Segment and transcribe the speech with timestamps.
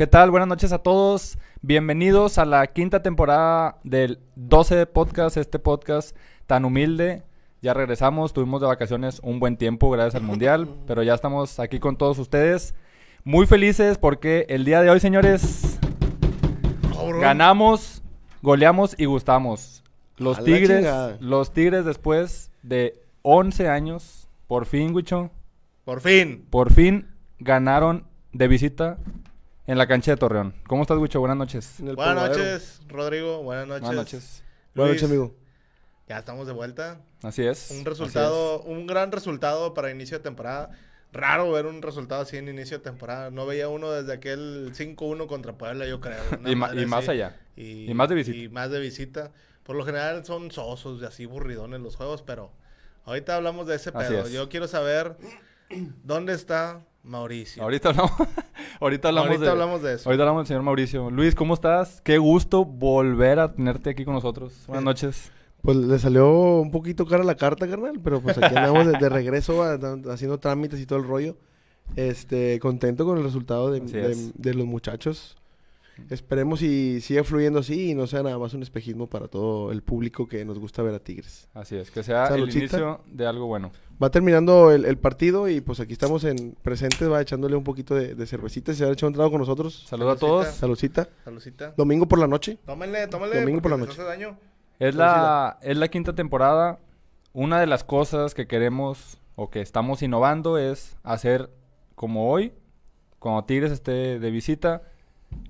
[0.00, 0.30] ¿Qué tal?
[0.30, 1.36] Buenas noches a todos.
[1.60, 6.16] Bienvenidos a la quinta temporada del 12 Podcast, este podcast
[6.46, 7.22] tan humilde.
[7.60, 11.80] Ya regresamos, tuvimos de vacaciones un buen tiempo gracias al Mundial, pero ya estamos aquí
[11.80, 12.74] con todos ustedes.
[13.24, 15.78] Muy felices porque el día de hoy, señores,
[17.20, 18.02] ganamos,
[18.40, 19.84] goleamos y gustamos.
[20.16, 20.86] Los A Tigres,
[21.20, 25.30] los Tigres después de 11 años, por fin, Wicho,
[25.84, 26.46] Por fin.
[26.48, 27.06] por fin
[27.38, 28.96] ganaron de visita
[29.70, 30.52] en la cancha de Torreón.
[30.66, 31.20] ¿Cómo estás, Wicho?
[31.20, 31.74] Buenas noches.
[31.78, 33.40] Buenas noches, Rodrigo.
[33.44, 33.82] Buenas noches.
[33.82, 34.42] Buenas noches.
[34.74, 35.34] Buenas Luis, noches, amigo.
[36.08, 37.00] Ya estamos de vuelta.
[37.22, 37.70] Así es.
[37.70, 40.70] Un resultado, un gran resultado para inicio de temporada.
[41.12, 43.30] Raro ver un resultado así en inicio de temporada.
[43.30, 46.20] No veía uno desde aquel 5-1 contra Puebla, yo creo.
[46.46, 47.36] Y ma- madre y más allá.
[47.54, 48.36] Y, Y más de visita.
[48.36, 49.30] Y más de visita.
[49.62, 52.50] Por lo general son sosos y así burridones los juegos, pero
[53.04, 54.26] ahorita hablamos de ese pedo.
[54.26, 54.32] es.
[54.32, 55.16] Yo quiero saber
[56.02, 57.62] dónde está Mauricio.
[57.62, 58.12] Ahorita hablamos,
[58.80, 60.08] ahorita hablamos, Ahorita de, hablamos de eso.
[60.08, 61.10] ahorita hablamos del señor Mauricio.
[61.10, 62.00] Luis, ¿cómo estás?
[62.02, 64.52] Qué gusto volver a tenerte aquí con nosotros.
[64.66, 65.32] Buenas noches.
[65.62, 69.08] Pues le salió un poquito cara la carta, carnal, pero pues aquí andamos de, de
[69.10, 71.36] regreso a- a- haciendo trámites y todo el rollo.
[71.96, 75.36] Este, contento con el resultado de, los muchachos.
[76.08, 79.82] Esperemos y siga fluyendo así y no sea nada más un espejismo para todo el
[79.82, 81.46] público que nos gusta ver a Tigres.
[81.52, 82.56] Así es, que sea Saludcita.
[82.58, 83.70] el inicio de algo bueno.
[84.02, 87.94] Va terminando el, el partido y pues aquí estamos en presentes, va echándole un poquito
[87.94, 88.72] de, de cervecita.
[88.72, 89.84] Se ha echado un trago con nosotros.
[89.86, 90.26] Saludos a Saludcita.
[90.26, 90.46] todos.
[90.54, 91.08] Saludcita.
[91.24, 91.74] Salucita.
[91.76, 92.58] Domingo por la noche.
[92.64, 93.40] Tómenle, tómenle.
[93.40, 93.90] Domingo por la noche.
[93.90, 94.38] les hace daño.
[94.78, 96.78] Es la, es la quinta temporada.
[97.34, 101.50] Una de las cosas que queremos o que estamos innovando es hacer
[101.94, 102.54] como hoy,
[103.18, 104.82] cuando Tigres esté de visita,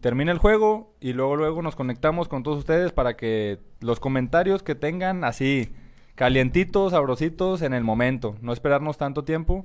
[0.01, 4.63] termina el juego y luego luego nos conectamos con todos ustedes para que los comentarios
[4.65, 5.73] que tengan así
[6.21, 9.65] calientitos, sabrositos en el momento, no esperarnos tanto tiempo.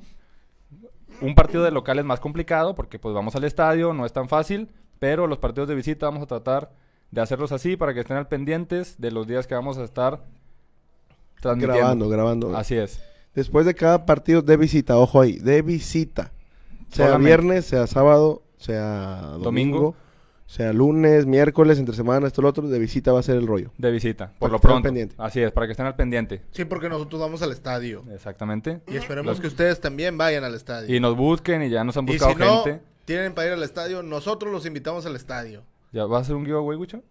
[1.20, 4.30] Un partido de local es más complicado porque pues vamos al estadio, no es tan
[4.30, 6.72] fácil, pero los partidos de visita vamos a tratar
[7.12, 10.24] de hacerlos así para que estén al pendientes de los días que vamos a estar
[11.42, 11.78] transmitiendo.
[11.78, 12.56] Grabando, grabando.
[12.56, 13.04] Así es.
[13.34, 16.32] Después de cada partido de visita, ojo ahí, de visita.
[16.88, 17.26] Sea Solamente.
[17.26, 19.96] viernes, sea sábado, sea domingo, Domingo.
[20.56, 23.72] Sea lunes, miércoles, entre semana, esto, lo otro, de visita va a ser el rollo.
[23.78, 24.88] De visita, Para por que lo estén al pronto.
[24.88, 25.16] pendiente.
[25.18, 26.42] Así es, para que estén al pendiente.
[26.52, 28.04] Sí, porque nosotros vamos al estadio.
[28.14, 28.80] Exactamente.
[28.88, 30.96] Y esperemos Los- que ustedes también vayan al estadio.
[30.96, 32.82] Y nos busquen y ya nos han Y buscado si no gente.
[33.04, 35.64] tienen para ir al estadio, nosotros los invitamos al estadio.
[35.92, 37.02] ¿Ya va a ser un giveaway, Gucho?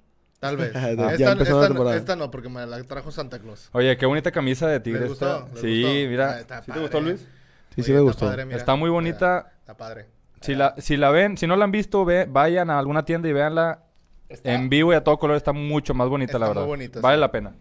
[0.41, 0.73] Tal vez.
[0.97, 1.97] Ya esta, empezó la esta- temporada.
[1.97, 3.69] esta no, porque me la trajo Santa Claus.
[3.73, 5.09] Oye, qué bonita camisa de Tigres.
[5.11, 5.39] gustó?
[5.45, 5.51] esta.
[5.53, 6.11] ¿Les Sí, gustó?
[6.11, 6.31] mira.
[6.31, 7.27] Ah, está ¿Sí te gustó, Luis?
[7.75, 8.27] Sí, sí me gustó.
[8.27, 8.47] padre.
[8.57, 9.45] Está muy bonita.
[9.47, 10.07] Mira, Está padre.
[10.45, 13.29] Si la, si la ven, si no la han visto, ve, vayan a alguna tienda
[13.29, 13.81] y véanla
[14.29, 15.37] Está- en vivo y a todo color.
[15.37, 16.67] Está mucho más bonita, la Está muy verdad.
[16.69, 17.21] bonita, vale sí.
[17.21, 17.55] la pena.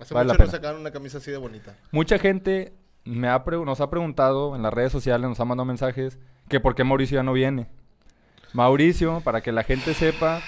[0.00, 0.50] Hace vale la mucho no pena.
[0.58, 1.76] sacaron una camisa así de bonita.
[1.90, 2.72] Mucha gente
[3.04, 6.74] me ha nos ha preguntado en las redes sociales, nos ha mandado mensajes, que por
[6.74, 7.66] qué Mauricio ya no viene.
[8.52, 10.40] Mauricio, para que la gente sepa,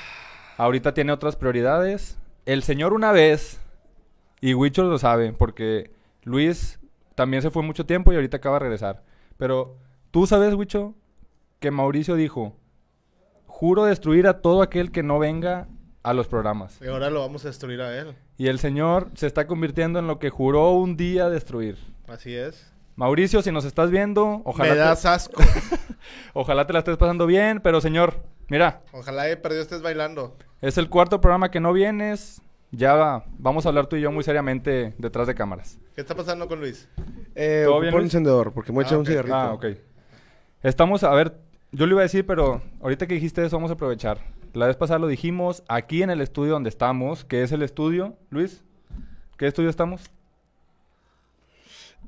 [0.56, 2.19] ahorita tiene otras prioridades.
[2.47, 3.61] El señor una vez,
[4.41, 5.91] y Wicho lo sabe, porque
[6.25, 6.78] Luis
[7.15, 9.03] también se fue mucho tiempo y ahorita acaba de regresar.
[9.39, 9.77] Pero
[10.11, 10.94] tú sabes, Wicho,
[11.64, 12.54] que Mauricio dijo,
[13.47, 15.66] juro destruir a todo aquel que no venga
[16.02, 16.78] a los programas.
[16.82, 18.14] Y ahora lo vamos a destruir a él.
[18.36, 21.78] Y el señor se está convirtiendo en lo que juró un día destruir.
[22.06, 22.70] Así es.
[22.97, 25.41] Mauricio, si nos estás viendo, ojalá, Me te, das asco.
[26.34, 30.36] ojalá te la estés pasando bien, pero señor, mira, Ojalá he perdido estés bailando.
[30.60, 32.42] es el cuarto programa que no vienes,
[32.72, 35.78] ya va- vamos a hablar tú y yo muy seriamente detrás de cámaras.
[35.94, 36.91] ¿Qué está pasando con Luis?
[37.34, 39.34] Eh, ¿Todo ocupo bien, un encendedor, porque me Ah, un cigarrito.
[39.34, 39.64] Ah, ok.
[40.62, 41.36] Estamos, a ver,
[41.75, 44.19] yo le iba a decir, pero ahorita que dijiste eso vamos a aprovechar.
[44.53, 48.17] La vez pasada lo dijimos aquí en el estudio donde estamos, que es el estudio,
[48.31, 48.62] Luis,
[49.37, 50.03] ¿qué estudio estamos?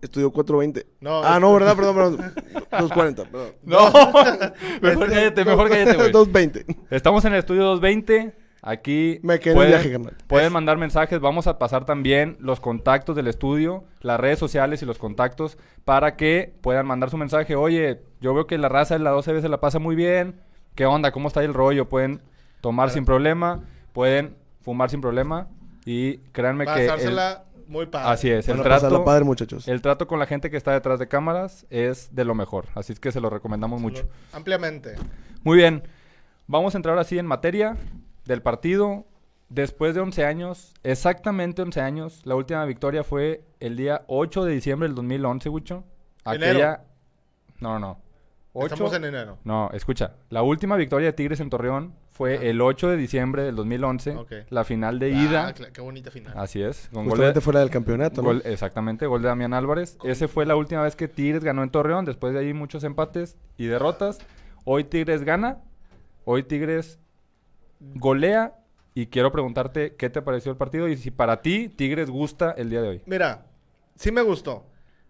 [0.00, 0.86] Estudio 420.
[1.00, 1.74] No, ah, no, ¿verdad?
[1.74, 2.16] Perdón, perdón.
[2.70, 3.52] 240, perdón.
[3.64, 3.90] No,
[4.82, 6.12] mejor cállate, mejor cállate, güey.
[6.12, 6.66] 220.
[6.90, 8.45] Estamos en el estudio 220.
[8.68, 11.20] Aquí Me quedé pueden, viaje, pueden mandar mensajes.
[11.20, 16.16] Vamos a pasar también los contactos del estudio, las redes sociales y los contactos para
[16.16, 17.54] que puedan mandar su mensaje.
[17.54, 20.40] Oye, yo veo que la raza de la 12B se la pasa muy bien.
[20.74, 21.12] ¿Qué onda?
[21.12, 21.88] ¿Cómo está ahí el rollo?
[21.88, 22.20] Pueden
[22.60, 22.94] tomar Claro.
[22.94, 25.46] sin problema, pueden fumar sin problema
[25.84, 28.08] y créanme que el- Pasársela muy padre.
[28.10, 29.68] así es, el trato, padre, muchachos.
[29.68, 32.66] el trato con la gente que está detrás de cámaras es de lo mejor.
[32.74, 34.08] Así es que se lo recomendamos mucho.
[34.32, 34.96] Ampliamente.
[35.44, 35.84] Muy bien.
[36.48, 37.76] Vamos a entrar así en materia
[38.26, 39.06] del partido.
[39.48, 44.52] Después de 11 años, exactamente 11 años, la última victoria fue el día 8 de
[44.52, 45.84] diciembre del 2011, Wicho.
[46.24, 46.50] Enero.
[46.50, 46.84] Aquella...
[47.60, 48.00] No, no, no.
[48.54, 48.74] 8...
[48.74, 49.38] Estamos en enero.
[49.44, 50.14] No, escucha.
[50.30, 54.16] La última victoria de Tigres en Torreón fue el 8 de diciembre del 2011.
[54.16, 54.32] Ok.
[54.48, 55.54] La final de Ah, ida.
[55.54, 56.32] cla- qué bonita final.
[56.36, 56.88] Así es.
[56.92, 59.96] Con gol de- fuera del campeonato, exactamente, gol de Damián Álvarez.
[60.02, 62.04] Ese fue la última vez que Tigres ganó en Torreón.
[62.04, 64.18] Después de ahí muchos empates y derrotas.
[64.64, 65.58] Hoy Tigres gana
[66.24, 66.98] Hoy Tigres
[67.80, 68.54] golea
[68.94, 72.70] y quiero preguntarte qué te pareció el partido y si para ti Tigres gusta el
[72.70, 73.02] día de hoy.
[73.06, 73.46] Mira,
[73.94, 74.66] sí me gustó.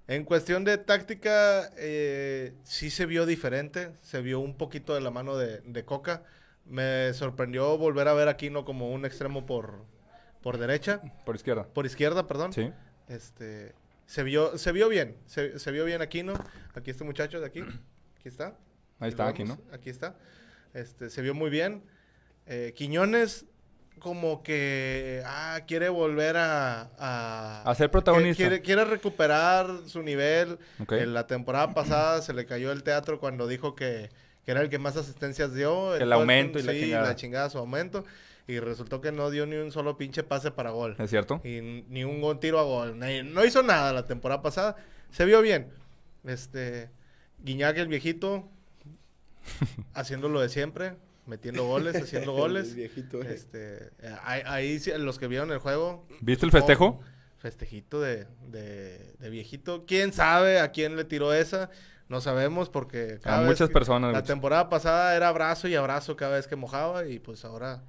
[0.09, 3.93] En cuestión de táctica, eh, sí se vio diferente.
[4.03, 6.23] Se vio un poquito de la mano de, de Coca.
[6.65, 9.85] Me sorprendió volver a ver a Aquino como un extremo por,
[10.43, 11.01] por derecha.
[11.25, 11.65] Por izquierda.
[11.65, 12.53] Por izquierda, perdón.
[12.53, 12.71] Sí.
[13.09, 13.75] Este,
[14.07, 15.17] se vio, se vio bien.
[15.27, 16.35] Se, se vio bien Aquino.
[16.75, 17.61] Aquí este muchacho de aquí.
[17.61, 18.57] Aquí está.
[19.01, 19.57] Ahí está, lo aquí, ¿no?
[19.57, 20.17] vemos, Aquí está.
[20.73, 21.83] Este, se vio muy bien.
[22.47, 23.47] Eh, Quiñones
[23.99, 28.37] como que ah, quiere volver a, a, A ser protagonista.
[28.43, 30.59] Quiere, quiere recuperar su nivel.
[30.91, 34.11] En la temporada pasada se le cayó el teatro cuando dijo que,
[34.45, 35.97] que era el que más asistencias dio.
[35.97, 37.09] El aumento y la sí, chingada.
[37.09, 38.05] la chingada su aumento.
[38.47, 40.95] Y resultó que no dio ni un solo pinche pase para gol.
[40.99, 41.41] ¿Es cierto?
[41.43, 42.97] Y ni un tiro a gol.
[42.99, 44.77] No hizo nada la temporada pasada.
[45.11, 45.73] Se vio bien.
[46.25, 46.91] Este.
[47.43, 48.49] Guiñac el viejito.
[49.95, 50.95] haciendo lo de siempre.
[51.27, 52.75] Metiendo goles, haciendo El goles.
[52.75, 53.35] viejito, eh.
[53.35, 53.87] Este.
[53.99, 56.07] eh, ahí, ahí los que vieron el juego.
[56.21, 57.01] ¿Viste el festejo?
[57.39, 59.85] Festejito de, de, de viejito.
[59.87, 61.71] ¿Quién sabe a quién le tiró esa?
[62.09, 66.17] No sabemos porque A vez muchas que- personas, La temporada pasada era abrazo y abrazo
[66.17, 67.83] cada vez que mojaba y pues ahora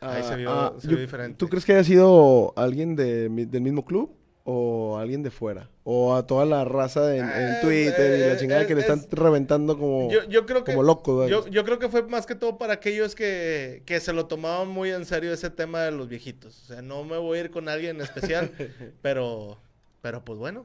[0.00, 1.36] ahí se vio, Ah, se yo- vio diferente.
[1.36, 4.16] ¿Tú crees que haya sido alguien de del mismo club
[4.50, 5.68] o alguien de fuera?
[5.84, 8.74] O a toda la raza de- en, en Eh, Twitter y la eh, chingada que
[8.74, 11.28] le es- están reventando como, Yo, yo creo que, como loco.
[11.28, 14.68] yo, yo creo que fue más que todo para aquellos que, que se lo tomaban
[14.68, 16.62] muy en serio ese tema de los viejitos.
[16.62, 18.50] O sea, no me voy a ir con alguien en especial,
[19.02, 19.58] pero,
[20.00, 20.64] pero pues bueno.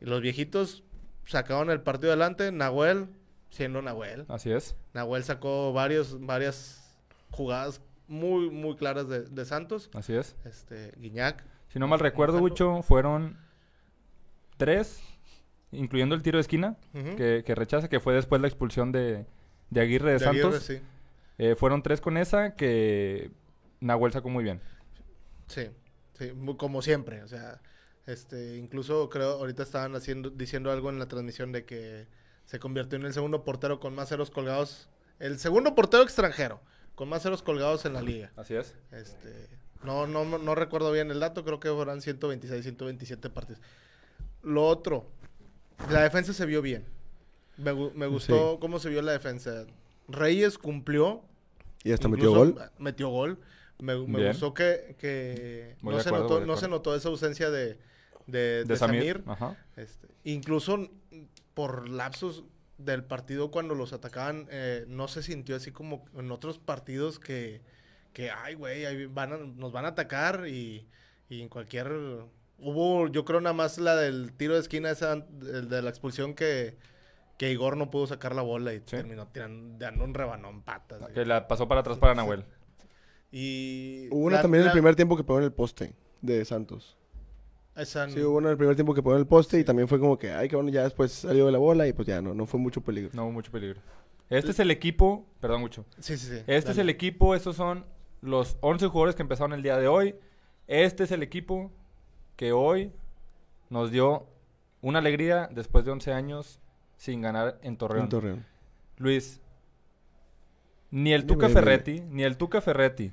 [0.00, 0.82] Los viejitos
[1.24, 2.52] sacaron el partido adelante.
[2.52, 3.06] Nahuel,
[3.48, 4.26] siendo Nahuel.
[4.28, 4.74] Así es.
[4.92, 6.82] Nahuel sacó varios, varias
[7.30, 9.88] jugadas muy, muy claras de, de Santos.
[9.94, 10.34] Así es.
[10.44, 11.44] Este, Guiñac.
[11.72, 12.38] Si no mal recuerdo.
[12.40, 13.38] Wicho, fueron
[14.56, 15.00] tres,
[15.70, 19.26] incluyendo el tiro de esquina, que, que rechaza, que fue después la expulsión de,
[19.70, 20.62] de Aguirre de, De Aguirre, Santos.
[20.64, 20.80] sí.
[21.38, 23.30] Eh, fueron tres con esa que
[23.80, 24.60] Nahuel sacó muy bien.
[25.46, 25.68] Sí,
[26.18, 27.60] sí, como siempre, o sea,
[28.06, 32.06] este, incluso creo ahorita estaban haciendo, diciendo algo en la transmisión de que
[32.44, 34.88] se convirtió en el segundo portero con más ceros colgados,
[35.18, 36.60] el segundo portero extranjero
[36.94, 38.30] con más ceros colgados en la liga.
[38.36, 38.76] Así es.
[38.92, 39.48] Este,
[39.84, 43.60] no, no, no recuerdo bien el dato, creo que fueron 126, 127 partidos.
[44.42, 45.06] Lo otro,
[45.90, 46.84] la defensa se vio bien.
[47.56, 49.66] Me, me gustó cómo se vio la defensa.
[50.08, 51.22] Reyes cumplió,
[51.84, 52.56] y hasta metió gol.
[52.78, 53.38] Metió gol.
[53.78, 57.78] Me, gustó que, que no, se acuerdo, notó, no se notó esa ausencia de,
[58.26, 59.02] de, De, de Samir.
[59.02, 59.24] Samir.
[59.26, 59.56] Ajá.
[59.76, 60.88] Este, incluso
[61.54, 62.44] por lapsos
[62.78, 67.60] del partido cuando los atacaban, eh, no se sintió así como en otros partidos que,
[68.12, 70.86] que ay, güey, ahí van a- nos van a atacar y,
[71.28, 71.90] y en cualquier...
[72.64, 76.34] Hubo, yo creo, nada más la del tiro de esquina, esa, el de la expulsión
[76.34, 76.76] que,
[77.36, 78.84] que Igor no pudo sacar la bola y Sí.
[78.86, 81.00] terminó tirando, dando un rebanón patas.
[81.00, 81.12] güey.
[81.12, 82.16] Que la pasó para atrás para Sí.
[82.18, 82.44] Nahuel.
[83.30, 86.44] Y Hubo una la- también en el primer tiempo que pegó en el poste de
[86.44, 86.96] Santos.
[87.74, 89.88] esa- Sí, hubo una en el primer tiempo que pegó en el poste y también
[89.88, 92.20] fue como que, ay, que bueno, ya después salió de la bola y pues ya
[92.20, 93.10] no, no fue mucho peligro.
[93.14, 93.80] No hubo mucho peligro.
[94.28, 95.84] Este es el equipo, perdón mucho.
[95.98, 96.42] sí, sí, sí.
[96.46, 97.84] Este es el equipo, estos son
[98.22, 100.14] los 11 jugadores que empezaron el día de hoy.
[100.68, 101.70] Este es el equipo
[102.36, 102.92] que hoy
[103.68, 104.26] nos dio
[104.80, 106.60] una alegría después de 11 años
[106.96, 108.04] sin ganar en Torreón.
[108.04, 108.46] En Torreón.
[108.96, 109.40] Luis,
[110.90, 111.48] ni el Tuca.
[111.48, 113.12] Ferretti, ni el Tuca Ferretti,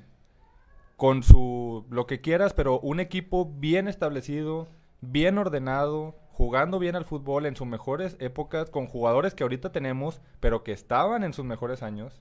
[0.96, 4.68] con su lo que quieras, pero un equipo bien establecido,
[5.00, 10.20] bien ordenado, jugando bien al fútbol en sus mejores épocas, con jugadores que ahorita tenemos,
[10.38, 12.20] pero que estaban en sus mejores años.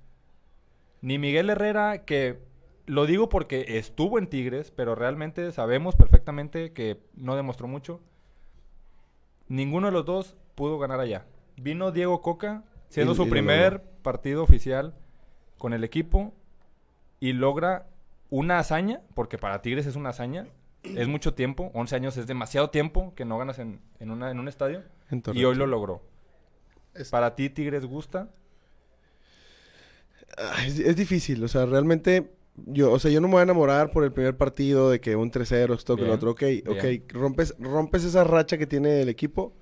[1.02, 2.49] Ni Miguel Herrera, que
[2.90, 8.02] lo digo porque estuvo en Tigres, pero realmente sabemos perfectamente que no demostró mucho.
[9.48, 11.26] Ninguno de los dos pudo ganar allá.
[11.58, 14.96] Vino Diego Coca, siendo Y- su y primer partido oficial
[15.58, 16.34] con el equipo
[17.20, 17.88] y logra
[18.30, 20.48] una hazaña, porque para Tigres es una hazaña,
[20.84, 24.40] es mucho tiempo, 11 años es demasiado tiempo que no ganas en, en, una- en
[24.40, 26.02] un estadio, En y hoy lo logró.
[26.96, 28.30] Es- ¿Para ti Tigres gusta?
[30.38, 32.32] Ah, Es, es difícil, o sea, realmente
[32.68, 35.16] yo, o sea, yo no me voy a enamorar por el primer partido de que
[35.16, 37.04] un 3-0, esto que lo otro, ok, ok, bien.
[37.10, 39.54] rompes, rompes esa racha que tiene el equipo,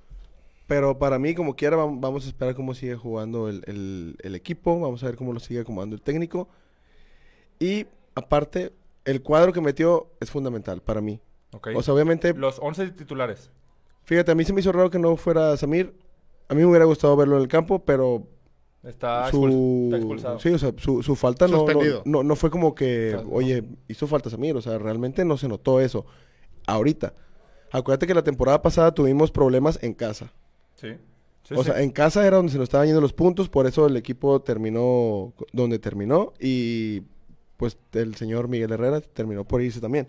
[0.68, 4.36] pero para mí, como quiera, vam- vamos a esperar cómo sigue jugando el, el- el
[4.36, 6.48] equipo, vamos a ver cómo lo sigue acomodando el técnico,
[7.60, 8.74] y aparte,
[9.06, 11.20] el cuadro que metió es fundamental para mí.
[11.54, 11.70] Ok.
[11.76, 13.50] O sea, obviamente, Los 11 titulares.
[14.04, 15.94] fíjate, a mí se me hizo raro que no fuera Samir,
[16.50, 18.28] a mí me hubiera gustado verlo en el campo, pero
[18.84, 20.40] Está, su, expul- está expulsado.
[20.40, 24.08] Sí, o sea, su, su falta no, no, no, no fue como que, oye, hizo
[24.08, 26.06] falta Samir, o sea, realmente no se notó eso.
[26.68, 27.14] Ahorita,
[27.72, 30.32] acuérdate que la temporada pasada tuvimos problemas en casa.
[30.76, 30.90] Sí.
[31.44, 31.72] Sí, o sí.
[31.72, 34.42] sea, en casa era donde se nos estaban yendo los puntos, por eso el equipo
[34.42, 37.04] terminó donde terminó y
[37.58, 40.08] pues el señor Miguel Herrera terminó por irse también.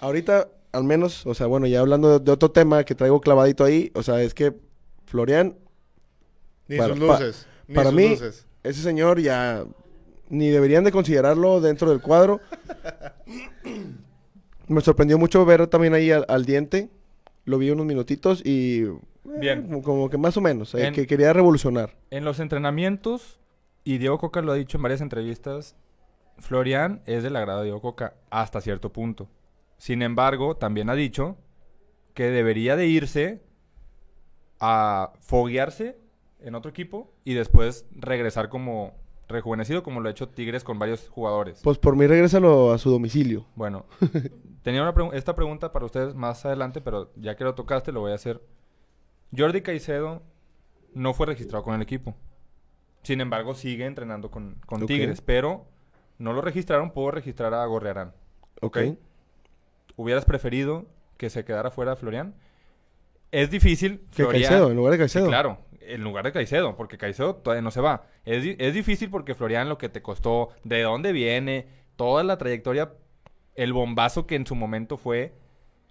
[0.00, 3.62] Ahorita, al menos, o sea, bueno, ya hablando de, de otro tema que traigo clavadito
[3.64, 4.52] ahí, o sea, es que
[5.06, 5.56] Florian,
[6.66, 7.46] Ni Para- sus pa- luces.
[7.72, 8.46] Ni para mí- luces.
[8.62, 9.64] ese señor ya
[10.28, 12.40] ni deberían de considerarlo dentro del cuadro.
[14.68, 16.88] Me sorprendió mucho ver también ahí al, al diente.
[17.44, 18.84] Lo vi unos minutitos y...
[18.84, 18.92] eh,
[19.24, 19.62] Bien.
[19.64, 21.96] como, como que más o menos, eh, En- que quería revolucionar.
[22.10, 23.40] En los entrenamientos,
[23.84, 25.74] y Diego Coca lo ha dicho en varias entrevistas,
[26.38, 29.28] Florian es del agrado de Diego Coca hasta cierto punto.
[29.76, 31.36] Sin embargo, también ha dicho
[32.14, 33.42] que debería de irse
[34.60, 35.98] a foguearse
[36.44, 38.94] en otro equipo y después regresar como
[39.28, 41.60] rejuvenecido, como lo ha hecho Tigres con varios jugadores.
[41.62, 43.46] Pues por mí regrésalo a su domicilio.
[43.54, 43.86] Bueno,
[44.62, 48.00] tenía una pregu- esta pregunta para ustedes más adelante, pero ya que lo tocaste, lo
[48.00, 48.42] voy a hacer.
[49.36, 50.22] Jordi Caicedo
[50.94, 52.14] no fue registrado con el equipo.
[53.02, 54.84] Sin embargo, sigue entrenando con, con.
[54.86, 55.64] Tigres, pero
[56.18, 58.12] no lo registraron, puedo registrar a Gorrearán.
[58.60, 58.76] Ok.
[58.76, 58.98] Ok.
[59.96, 62.34] ¿Hubieras preferido que se quedara fuera Florian?
[63.30, 64.00] Es difícil.
[64.14, 65.26] Que Florian- Caicedo, en lugar de Sí, Caicedo.
[65.28, 65.58] claro,
[65.88, 68.06] en lugar de Caicedo, porque Caicedo todavía no se va.
[68.24, 72.92] Es, es difícil porque Florian lo que te costó, de dónde viene, toda la trayectoria,
[73.54, 75.34] el bombazo que en su momento fue,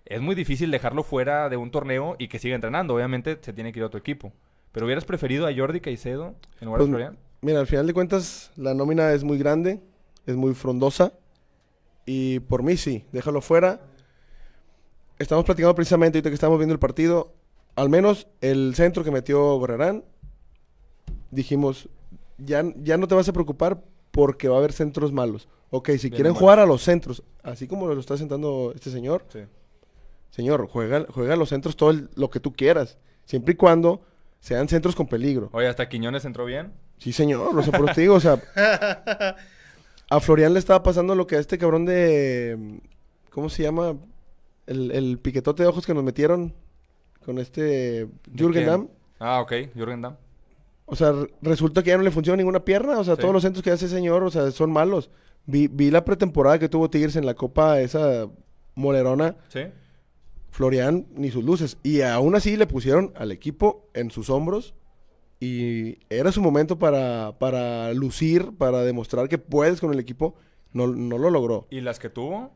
[0.05, 2.95] es muy difícil dejarlo fuera de un torneo y que siga entrenando.
[2.95, 4.33] Obviamente se tiene que ir a otro equipo.
[4.71, 7.17] Pero hubieras preferido a Jordi Caicedo en lugar Pues, de Florian.
[7.41, 9.79] Mira, al final de cuentas, la nómina es muy grande,
[10.25, 11.13] es muy frondosa.
[12.05, 13.81] Y por mí sí, déjalo fuera.
[15.19, 17.33] Estamos platicando precisamente ahorita que estamos viendo el partido.
[17.75, 20.03] Al menos el centro que metió Gorrerán,
[21.31, 21.89] dijimos,
[22.37, 25.47] ya, ya no te vas a preocupar porque va a haber centros malos.
[25.69, 29.39] Ok, si quieren jugar a los centros, así como lo está sentando este señor, Sí.
[30.31, 32.97] señor, juega, juega a los centros todo el- lo que tú quieras.
[33.25, 34.01] Siempre y cuando
[34.41, 35.49] sean centros con peligro.
[35.53, 36.73] Oye, hasta Quiñones entró bien.
[36.97, 38.41] Sí, señor, o sea, por digo, o sea,
[40.09, 42.81] a Florian le estaba pasando lo que a este cabrón de,
[43.29, 43.95] ¿cómo se llama?
[44.67, 46.53] El, el piquetote de ojos que nos metieron
[47.25, 47.61] con este
[48.05, 48.65] ¿De Jürgen?
[48.65, 48.87] Damm.
[49.19, 50.15] Ah, ok, Jürgen Damm.
[50.85, 53.21] O sea, resulta que ya no le funciona ninguna pierna, o sea, Sí.
[53.21, 55.09] todos los centros que hace ese señor, o sea, son malos.
[55.45, 58.27] Vi, vi la pretemporada que tuvo Tigres en la Copa, esa
[58.75, 59.61] molerona, Sí.
[60.49, 61.77] Florian ni sus luces.
[61.83, 64.73] Y aún así le pusieron al equipo en sus hombros.
[65.39, 70.35] Y era su momento para, para lucir, para demostrar que puedes con el equipo.
[70.73, 71.67] No, no lo logró.
[71.71, 72.51] ¿Y las que tuvo?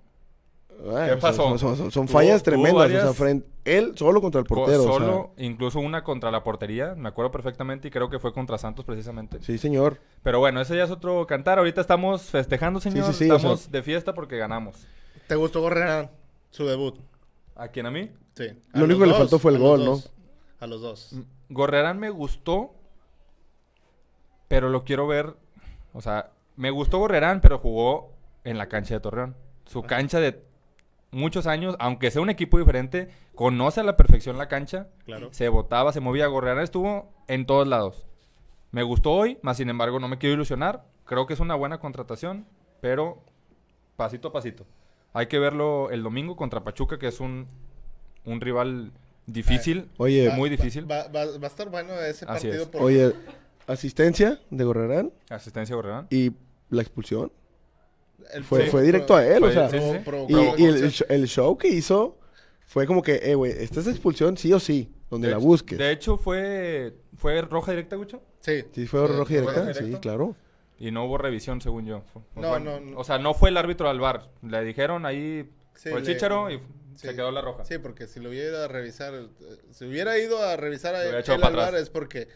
[0.96, 1.44] Ay, ¿Qué pasó?
[1.44, 2.74] Son, son- son- son Tuvo- fallas tremendas.
[2.86, 4.82] O sea, varias- frente- él solo contra el portero.
[4.84, 8.34] o sea, Solo, incluso una contra la portería, me acuerdo perfectamente, y creo que fue
[8.34, 9.40] contra Santos precisamente.
[9.42, 10.00] sí, señor.
[10.24, 11.58] Pero bueno, ese ya es otro cantar.
[11.58, 13.06] Ahorita estamos festejando, señor.
[13.08, 14.88] sí, sí, o estamos sea- de fiesta porque ganamos.
[15.28, 16.12] ¿Te gustó Gorrerán?
[16.52, 17.00] Su debut.
[17.56, 18.12] ¿A quién a mí?
[18.36, 18.48] Sí.
[18.74, 20.00] Lo único que le faltó fue el gol, ¿no?
[20.60, 21.16] A los dos.
[21.50, 22.72] Gorrerán me gustó,
[24.48, 25.36] pero lo quiero ver.
[25.94, 28.12] O sea, me gustó Gorrerán, pero jugó
[28.44, 29.36] en la cancha de Torreón.
[29.66, 30.44] Su cancha de
[31.16, 34.88] muchos años, aunque sea un equipo diferente, conoce a la perfección la cancha.
[35.06, 35.30] Claro.
[35.32, 36.28] Se botaba, se movía.
[36.28, 38.06] Gorrerán estuvo en todos lados.
[38.72, 40.84] Me gustó hoy, más sin embargo no me quiero ilusionar.
[41.06, 42.46] Creo que es una buena contratación,
[42.82, 43.24] pero
[43.96, 44.66] pasito a pasito.
[45.14, 47.48] Hay que verlo el domingo contra Pachuca, que es un,
[48.26, 48.92] un rival
[49.28, 50.90] difícil, Oye, muy difícil.
[50.92, 52.64] Va, va- va a estar bueno ese Así partido.
[52.64, 52.68] es.
[52.68, 53.14] porque- Oye,
[53.68, 56.08] asistencia de Gorrerán Asistencia Gorrerán.
[56.10, 56.32] y
[56.70, 57.32] la expulsión.
[58.34, 59.70] El- Fue, sí, fue directo a él, fue- o sea.
[59.70, 59.98] sí, sí, sí.
[60.04, 62.18] Pro- Y, y el, el show que hizo
[62.66, 65.46] fue como que, eh, güey, esta es expulsión sí o sí, donde De la hecho-
[65.48, 65.78] busques.
[65.78, 68.22] De hecho, fue, fue roja directa, Gucho.
[68.40, 68.64] Sí.
[68.74, 70.36] Sí, fue roja directa, sí, claro.
[70.78, 72.02] Y no hubo revisión, según yo.
[72.12, 73.00] Fue- No, bueno, no, no.
[73.00, 74.30] O sea, no fue el árbitro al bar.
[74.42, 77.08] Le dijeron ahí Sí, fue el le- chicharo y sí.
[77.08, 77.64] se quedó la roja.
[77.64, 79.28] Sí, porque si lo hubiera ido a revisar, eh,
[79.72, 81.82] si hubiera ido a revisar a él al para bar atrás.
[81.82, 82.28] es porque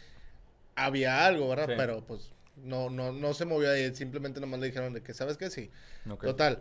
[0.75, 1.67] había algo, ¿verdad?
[1.67, 1.73] Sí.
[1.75, 2.31] Pero pues
[2.63, 5.49] no, no, no se movió ahí, simplemente nomás le dijeron de que, ¿sabes qué?
[5.49, 5.69] Sí.
[6.09, 6.23] Ok.
[6.23, 6.59] Total.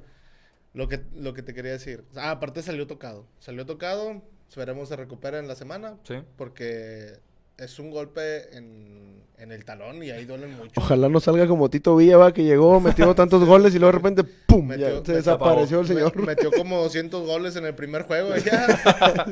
[0.74, 2.04] Lo que, lo que te quería decir.
[2.16, 3.26] Ah, aparte salió tocado.
[3.40, 4.22] Salió tocado.
[4.48, 5.96] Esperemos se recupere en la semana.
[6.04, 6.14] Sí.
[6.36, 7.14] Porque
[7.56, 10.80] es un golpe en, en el talón y ahí duelen mucho.
[10.80, 13.98] Ojalá no salga como Tito Villa, va, que llegó, metió tantos goles y luego de
[13.98, 14.66] repente, ¡pum!
[14.68, 16.16] Metió- ya se metió- desapareció el Me- señor.
[16.26, 18.36] metió como 200 goles en el primer juego.
[18.36, 18.66] y Ya.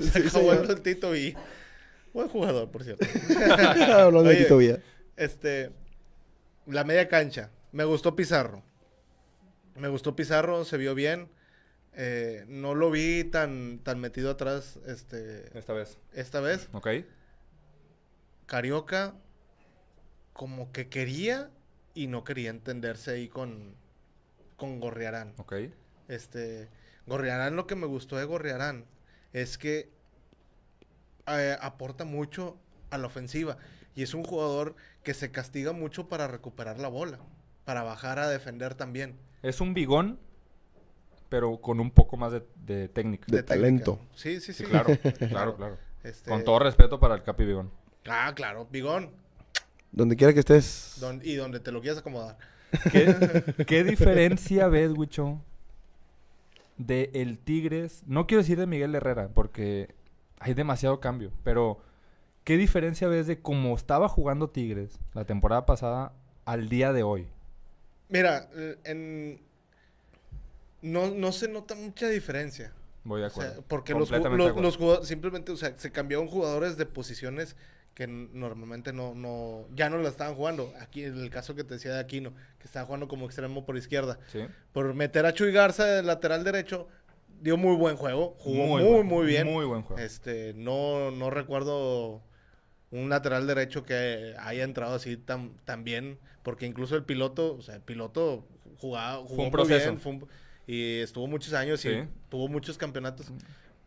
[0.00, 1.36] se Sí, acabó el Tito y
[2.12, 3.06] Buen jugador, por cierto.
[3.92, 4.78] Hablando de Tito Villa.
[5.16, 5.70] Este,
[6.66, 7.50] la media cancha.
[7.72, 8.62] Me gustó Pizarro.
[9.74, 11.28] Me gustó Pizarro, se vio bien.
[11.92, 15.98] Eh, no lo vi tan, tan metido atrás este, Esta vez.
[16.12, 16.68] esta vez.
[16.72, 16.88] Ok.
[18.46, 19.14] Carioca
[20.32, 21.50] como que quería
[21.94, 23.74] y no quería entenderse ahí con,
[24.56, 25.32] con Gorriarán.
[25.38, 25.54] Ok.
[26.08, 26.68] Este,
[27.06, 28.84] Gorriarán, lo que me gustó de Gorriarán
[29.32, 29.90] es que
[31.26, 32.58] eh, aporta mucho
[32.90, 33.56] a la ofensiva.
[33.96, 37.18] Y es un jugador que se castiga mucho para recuperar la bola,
[37.64, 39.16] para bajar a defender también.
[39.42, 40.20] Es un bigón,
[41.28, 43.24] pero con un poco más de, de técnica.
[43.28, 43.98] De talento.
[44.14, 44.64] Sí, sí, sí.
[44.64, 44.90] Sí, claro,
[45.28, 45.78] claro, claro.
[46.04, 47.70] Este, Con todo respeto para el Capi Bigón.
[48.06, 49.10] Ah, claro, bigón.
[49.90, 50.98] Donde quiera que estés.
[51.00, 52.36] Don- y donde te lo quieras acomodar.
[52.92, 55.40] ¿Qué, qué diferencia ves, Wicho,
[56.76, 58.02] de el Tigres?
[58.06, 59.94] No quiero decir de Miguel Herrera, porque
[60.38, 61.80] hay demasiado cambio, pero
[62.46, 66.12] ¿qué diferencia ves de cómo estaba jugando Tigres la temporada pasada
[66.44, 67.26] al día de hoy?
[68.08, 69.40] Mira, eh, en...
[70.80, 72.72] no, no se nota mucha diferencia.
[73.02, 73.64] Voy de O sea, acuerdo.
[73.66, 74.72] porque los, acuerdo.
[74.72, 77.56] jugadores simplemente, o sea, se cambiaron jugadores de posiciones
[77.94, 80.72] que normalmente no, no, ya no la estaban jugando.
[80.80, 83.76] Aquí, en el caso que te decía de Aquino, que estaba jugando como extremo por
[83.76, 84.20] izquierda.
[84.30, 84.40] Sí.
[84.72, 86.86] Por meter a Chuy Garza de lateral derecho,
[87.40, 89.46] dio muy buen juego, jugó muy, buen- muy, bien.
[89.46, 90.00] Muy buen juego.
[90.00, 92.22] Este, no, no recuerdo
[92.90, 97.62] un lateral derecho que haya entrado así tan, tan bien, porque incluso el piloto, o
[97.62, 98.44] sea, el piloto
[98.78, 99.88] jugaba, jugó un muy proceso.
[99.90, 100.28] bien, fue un-
[100.66, 103.26] y estuvo muchos años y tuvo muchos campeonatos,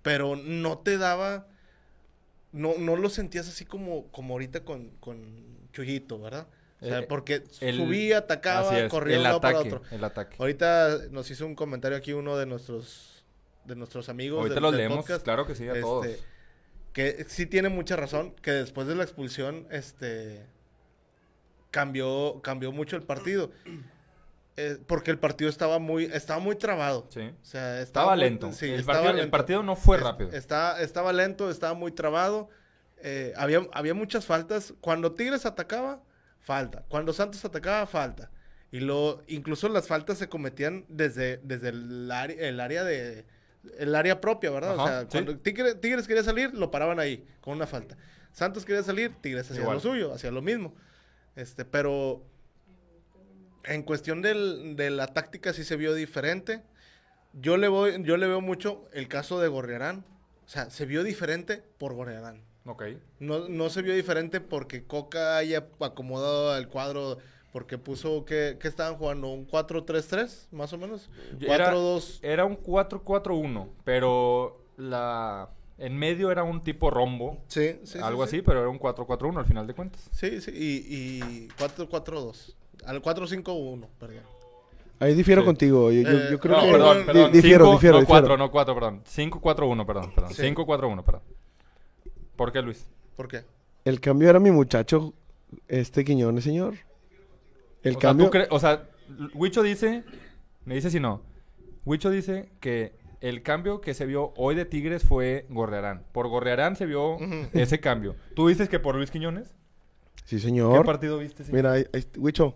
[0.02, 1.48] pero no te daba,
[2.52, 5.22] no, no lo sentías así como, como ahorita con, con
[5.74, 6.48] Chuyito, ¿verdad?
[6.82, 9.82] O sea, Eh, porque el- subía, atacaba, corría de un lado para otro.
[9.92, 10.36] el ataque.
[10.40, 13.24] Ahorita nos hizo un comentario aquí uno de nuestros
[13.66, 16.08] de nuestros amigos Ahorita del- del leemos, podcast, claro que sí, a este, todos.
[16.94, 20.46] Que sí tiene mucha razón, que después de la expulsión, este
[21.72, 23.52] cambió, cambió mucho el partido.
[24.58, 27.08] Eh, porque el partido estaba muy, estaba muy trabado.
[27.10, 27.22] Sí.
[27.22, 28.52] O sea, Estaba lento.
[28.52, 29.32] sí, el, estaba partido, el lento.
[29.32, 30.32] partido no fue Es- rápido.
[30.32, 32.50] está- estaba lento, estaba muy trabado.
[33.02, 34.74] Eh, había, había muchas faltas.
[34.82, 36.02] Cuando Tigres atacaba,
[36.42, 36.84] falta.
[36.90, 38.32] Cuando Santos atacaba, falta.
[38.72, 43.26] Y lo, incluso las faltas se cometían desde, desde el, el área de
[43.78, 44.78] el área propia, ¿verdad?
[44.78, 45.08] o sea, sí.
[45.12, 47.98] cuando Tigres, Tigres quería salir, lo paraban ahí, con una falta.
[48.32, 50.74] Santos quería salir, Tigres hacía lo suyo, hacía lo mismo.
[51.36, 52.24] Este, pero
[53.66, 56.62] en cuestión del- de la táctica sí se vio diferente.
[57.34, 60.06] Yo le voy, yo le veo mucho el caso de Gorriarán.
[60.46, 62.42] O sea, se vio diferente por Gorriarán.
[62.66, 62.84] Ok.
[63.20, 67.20] No, no se vio diferente porque Coca haya acomodado el cuadro,
[67.52, 71.10] porque puso que, que estaban jugando un 4-3-3, más o menos.
[71.42, 72.20] Era- 4-2.
[72.22, 78.26] Era un 4-4-1, pero la en medio era un tipo rombo, Sí, sí, sí, algo
[78.28, 78.36] sí.
[78.38, 80.10] así, pero era un 4-4-1 al final de cuentas.
[80.12, 82.54] Sí, sí, y, y 4-4-2.
[82.86, 84.24] Al 4-5-1, perdón.
[85.02, 85.46] Ahí difiero Sí.
[85.46, 85.92] contigo.
[85.92, 86.72] Yo, yo- Eh, yo creo no, que.
[86.72, 87.32] perdón, perdón.
[87.32, 88.06] difiero, Cinco- difiero, no, difiero.
[88.08, 89.02] 4, no 4, perdón.
[89.06, 90.34] 5-4-1, perdón, perdón.
[90.34, 90.42] Sí.
[90.42, 91.22] 5-4-1, perdón.
[92.36, 92.86] ¿Por qué, Luis?
[93.16, 93.44] ¿Por qué?
[93.86, 95.14] El cambio era mi muchacho,
[95.70, 96.76] este Quiñones, señor.
[97.84, 98.30] El o cambio.
[98.32, 98.90] Sea, ¿tú cre- o sea,
[99.34, 100.04] Huicho dice,
[100.66, 101.22] me dice si no.
[101.86, 106.06] Huicho dice que el cambio que se vio hoy de Tigres fue Gorrearán.
[106.12, 107.18] Por Gorrearán se vio
[107.54, 108.16] ese cambio.
[108.36, 109.56] ¿Tú dices que por Luis Quiñones?
[110.26, 110.86] Sí, ¿Qué señor.
[110.86, 111.44] partido viste?
[111.44, 111.56] señor?
[111.58, 112.56] Mira, ahí, ahí- Wicho,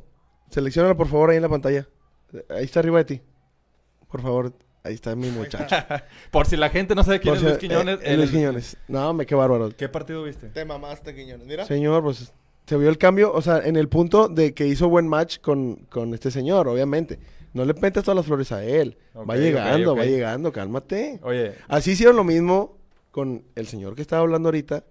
[0.50, 1.88] seleccionalo por favor ahí en la pantalla.
[2.50, 3.22] Ahí está arriba de ti.
[4.12, 5.76] Por favor, ahí está mi muchacho.
[6.32, 8.00] Por si la gente no sabe quién Por es si- Luis Quiñones.
[8.02, 8.78] eh, él Luis es- Quiñones.
[8.88, 9.70] No, me qué bárbaro.
[9.76, 10.50] ¿Qué partido viste?
[10.50, 11.48] Te mamaste, Quiñones.
[11.48, 11.66] Mira.
[11.66, 12.32] Señor, pues
[12.66, 15.76] se vio el cambio, o sea, en el punto de que hizo buen match con,
[15.90, 17.20] con este señor, obviamente.
[17.54, 18.98] No le metas todas las flores a él.
[19.30, 21.20] Va llegando, va llegando, cálmate.
[21.24, 22.78] Oye, Así hicieron lo mismo
[23.12, 24.84] con el señor que estaba hablando ahorita.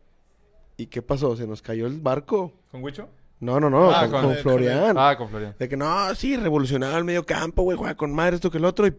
[0.77, 1.37] ¿Y qué pasó?
[1.37, 2.53] ¿Se nos cayó el barco?
[2.71, 3.09] ¿con Huicho?
[3.41, 4.97] No, no, no, Ah, con, con- con con- Florian.
[4.97, 5.57] Ah, con Florian.
[5.59, 8.65] De que no, sí, revolucionaba el medio campo, güey, juega con madre esto que el
[8.65, 8.87] otro.
[8.87, 8.95] Y.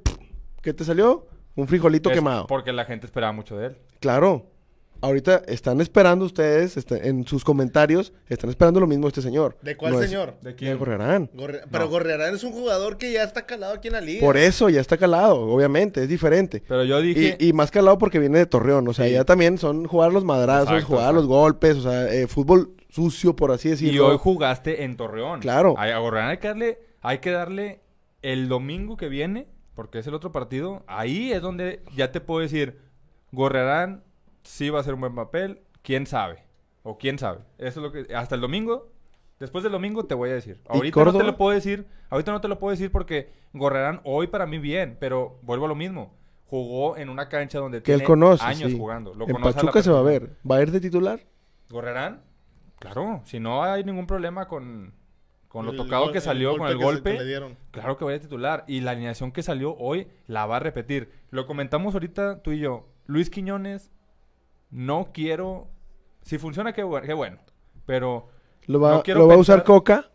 [0.62, 1.26] ¿qué te salió?
[1.56, 2.48] Un frijolito Es quemado.
[2.48, 3.78] Porque la gente esperaba mucho de él.
[4.02, 4.48] Claro.
[5.04, 9.58] Ahorita están esperando ustedes, este, en sus comentarios, están esperando lo mismo este señor.
[9.62, 10.36] ¿De cuál No es- señor?
[10.42, 11.30] ¿De De Gorrerán.
[11.34, 11.90] Gorre- Pero No.
[11.90, 14.22] Gorriarán es un jugador que ya está calado aquí en la liga.
[14.26, 16.64] Por eso ya está calado, obviamente, es diferente.
[16.68, 17.36] Pero yo dije...
[17.38, 19.12] Y, y más calado porque viene de Torreón, o sea, Sí.
[19.12, 23.36] ya también son jugar los madrazos, Exacto, jugar los golpes, o sea, eh, fútbol sucio,
[23.36, 24.08] por así Y decirlo.
[24.08, 25.42] hoy jugaste en Torreón.
[25.42, 25.76] Claro.
[25.78, 27.82] A a Gorrearán hay que darle, hay que darle
[28.22, 30.84] el domingo que viene, porque es el otro partido.
[30.88, 32.78] Ahí es donde ya te puedo decir,
[33.34, 34.04] Gorrearán
[34.44, 36.44] sí va a hacer un buen papel, quién sabe.
[36.84, 37.40] O quién sabe.
[37.58, 38.14] Eso es lo que.
[38.16, 38.90] Hasta el domingo.
[39.40, 40.60] Después del domingo te voy a decir.
[40.66, 41.88] ¿Y Ahorita no te lo puedo decir.
[42.10, 45.70] Ahorita no te lo puedo decir porque Gorrearán hoy para mí bien, pero vuelvo a
[45.70, 46.14] lo mismo.
[46.46, 48.44] Jugó en una cancha donde que él tiene conoce.
[48.44, 48.78] años sí.
[48.78, 49.14] jugando.
[49.16, 50.36] Lo en Pachuca se va a ver.
[50.50, 51.20] ¿Va a ir de titular?
[51.70, 52.22] ¿Gorrerán?
[52.80, 54.94] Claro, si no hay ningún problema con,
[55.48, 57.58] con lo El tocado que salió, con el que se- golpe, que le dieron.
[57.72, 58.66] claro que va a titular.
[58.68, 61.12] Y la alineación que salió hoy la va a repetir.
[61.32, 62.88] Lo comentamos ahorita tú y yo.
[63.06, 63.90] Luis Quiñones,
[64.74, 65.68] no quiero...
[66.24, 67.06] Si funciona, qué bueno.
[67.06, 67.38] Qué bueno.
[67.86, 68.30] Pero
[68.66, 70.10] ¿Lo va, No quiero ¿lo va a usar Coca?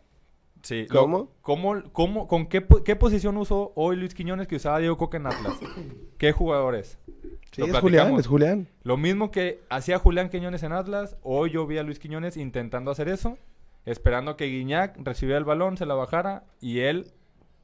[0.63, 0.85] sí.
[0.89, 1.31] lo- ¿Cómo?
[1.41, 5.17] ¿Cómo, cómo, con qué, po- qué posición usó hoy Luis Quiñones que usaba Diego Coca
[5.17, 5.53] en Atlas?
[6.17, 6.97] ¿Qué jugador es?
[7.51, 7.77] Sí, Lo es.
[7.79, 8.67] Julián, es Julián.
[8.83, 12.91] Lo mismo que hacía Julián Quiñones en Atlas, hoy yo vi a Luis Quiñones intentando
[12.91, 13.37] hacer eso,
[13.85, 17.11] esperando que Guiñac recibiera el balón, se la bajara y él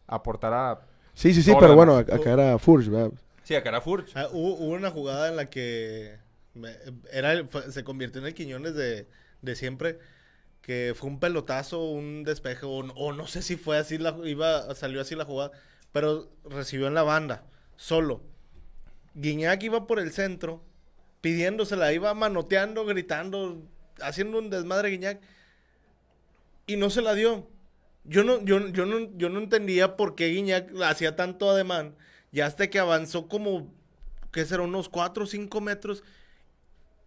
[0.08, 0.82] aportara.
[1.14, 3.12] Sí, sí, sí, pero bueno, acá era Furch, ¿verdad?
[3.44, 4.16] Sí, a Carafurch.
[4.16, 6.18] Ah, hubo, hubo una jugada en la que
[7.12, 9.08] era se convirtió en el Quiñones de,
[9.42, 10.00] de siempre,
[10.62, 14.74] que fue un pelotazo, un despeje, o, o no sé si fue así, la, iba,
[14.76, 15.52] salió así la jugada,
[15.92, 18.22] pero recibió en la banda, solo.
[19.16, 20.64] Guiñac iba por el centro,
[21.22, 23.62] pidiéndosela, iba manoteando, gritando,
[24.02, 25.22] haciendo un desmadre Guiñac,
[26.68, 27.48] y no se la dio.
[28.04, 31.96] Yo no, yo, yo no, yo no entendía por qué Guiñac hacía tanto ademán.
[32.32, 33.74] Y hasta que avanzó como,
[34.32, 34.64] ¿qué será?
[34.64, 36.04] Unos 4 o 5 metros.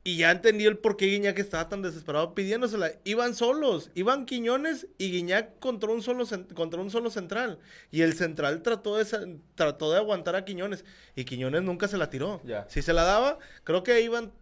[0.08, 2.92] Y ya entendí el por qué Guiñac estaba tan desesperado pidiéndosela.
[3.04, 7.58] Iban solos, iban Quiñones y Guiñac contra un solo, contra un solo central.
[7.90, 10.86] Y el central trató de, trató de aguantar a Quiñones.
[11.14, 12.40] Y Quiñones nunca se la tiró.
[12.44, 12.64] Ya.
[12.70, 14.32] Si se la daba, creo que iban...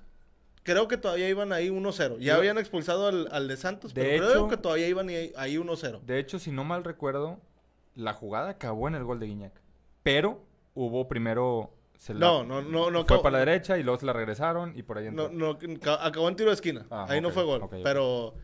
[0.62, 2.18] Creo que todavía iban ahí 1-0.
[2.18, 5.32] Ya habían expulsado al, al de Santos, De pero creo hecho- que todavía iban ahí,
[5.36, 6.00] ahí 1-0.
[6.02, 7.40] De hecho, si no mal recuerdo,
[7.94, 9.52] la jugada acabó en el gol de Guiñac.
[10.02, 10.42] Pero
[10.74, 11.72] hubo primero.
[11.98, 13.04] Se la- No, no, no, no.
[13.04, 15.58] Fue acabó- para la derecha y luego se la regresaron y por ahí No, entró.
[15.62, 16.86] no, ca- acabó en tiro de esquina.
[16.90, 17.62] Ah, Ahí no fue gol.
[17.82, 18.34] Pero,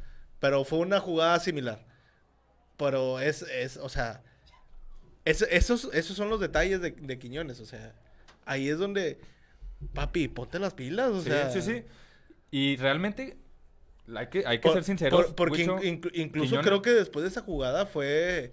[0.41, 1.85] pero fue una jugada similar.
[2.77, 4.23] Pero es, es o sea,
[5.25, 7.61] es- esos, esos son los detalles de, de Quiñones.
[7.61, 7.95] O sea,
[8.45, 9.21] ahí es donde,
[9.95, 11.11] papi, ponte las pilas.
[11.11, 11.85] O Sí, sea, sí, sí.
[12.51, 13.37] Y realmente
[14.15, 15.27] hay que, hay que por- ser sinceros.
[15.27, 18.53] por- porque in- incluso Quiñones- creo que después de esa jugada fue,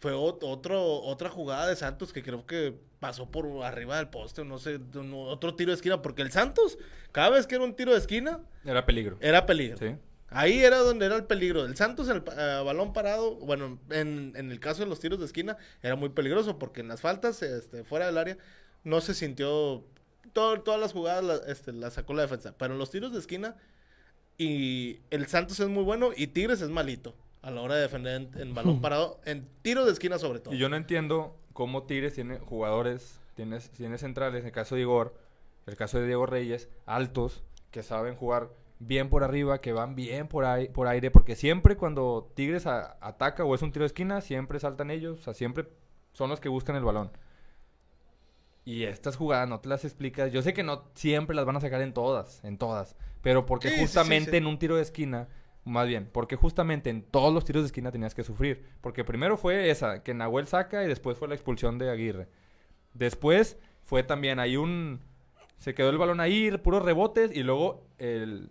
[0.00, 4.40] fue ot- otro, otra jugada de Santos que creo que pasó por arriba del poste,
[4.40, 4.80] o no sé,
[5.12, 6.02] otro tiro de esquina.
[6.02, 6.78] Porque el Santos,
[7.12, 9.16] cada vez que era un tiro de esquina, Era peligro.
[9.20, 9.76] era peligro.
[9.78, 9.94] Sí.
[10.32, 11.64] Ahí era donde era el peligro.
[11.64, 15.26] El Santos, el eh, balón parado, bueno, en, en el caso de los tiros de
[15.26, 18.38] esquina, era muy peligroso porque en las faltas, este, fuera del área,
[18.84, 19.84] no se sintió.
[20.32, 22.54] todo- todas las jugadas la- este, las sacó la defensa.
[22.56, 23.56] Pero en los tiros de esquina,
[24.38, 28.14] y el Santos es muy bueno y Tigres es malito a la hora de defender
[28.20, 30.54] en, en balón parado, en tiro de esquina sobre todo.
[30.54, 34.82] Y yo no entiendo cómo Tigres tiene jugadores, tiene, tiene centrales, en el caso de
[34.82, 35.14] Igor,
[35.66, 40.26] el caso de Diego Reyes, altos, que saben jugar bien por arriba, que van bien
[40.26, 43.88] por, ahí, por aire, porque siempre cuando Tigres a- ataca o es un tiro de
[43.88, 45.68] esquina, siempre saltan ellos, o sea, siempre
[46.12, 47.10] son los que buscan el balón.
[48.64, 50.32] Y estas jugadas no te las explicas.
[50.32, 52.94] Yo sé que no siempre las van a sacar en todas, en todas.
[53.22, 54.36] Pero porque Sí, sí, sí, justamente sí.
[54.36, 55.28] en un tiro de esquina,
[55.64, 58.64] más bien, porque justamente en todos los tiros de esquina tenías que sufrir.
[58.80, 62.28] Porque primero fue esa, que Nahuel saca y después fue la expulsión de Aguirre.
[62.94, 65.00] Después fue también, hay un...
[65.58, 68.48] Se quedó el balón ahí, puros rebotes y luego el,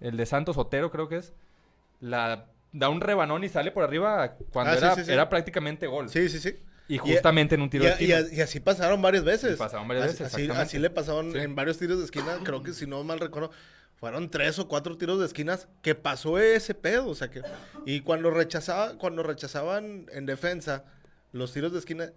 [0.00, 1.32] el de Santos Otero creo que es,
[2.00, 5.12] la da un rebanón y sale por arriba cuando Ah, era, sí, sí.
[5.12, 6.10] era prácticamente gol.
[6.10, 6.56] Sí, sí, sí.
[6.86, 8.36] Y justamente en un tiro y, de y esquina.
[8.36, 9.56] y así pasaron varias veces.
[9.56, 12.38] Pasaron varias veces, Así, le pasaron en varios tiros de esquina.
[12.44, 13.50] Creo que si no mal recuerdo,
[14.04, 17.08] fueron tres o cuatro tiros de esquinas que pasó ese pedo.
[17.08, 17.40] O sea que.
[17.86, 20.84] Y cuando rechazaba, cuando rechazaban en defensa
[21.32, 22.12] los tiros de esquina,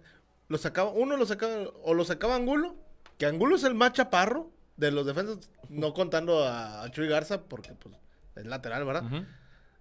[0.48, 2.76] los sacaba, uno lo sacaba, o lo sacaba Angulo,
[3.16, 7.44] que Angulo es el más chaparro de los defensas, no contando a, a Chuy Garza,
[7.44, 7.94] porque pues
[8.36, 9.04] es lateral, ¿verdad?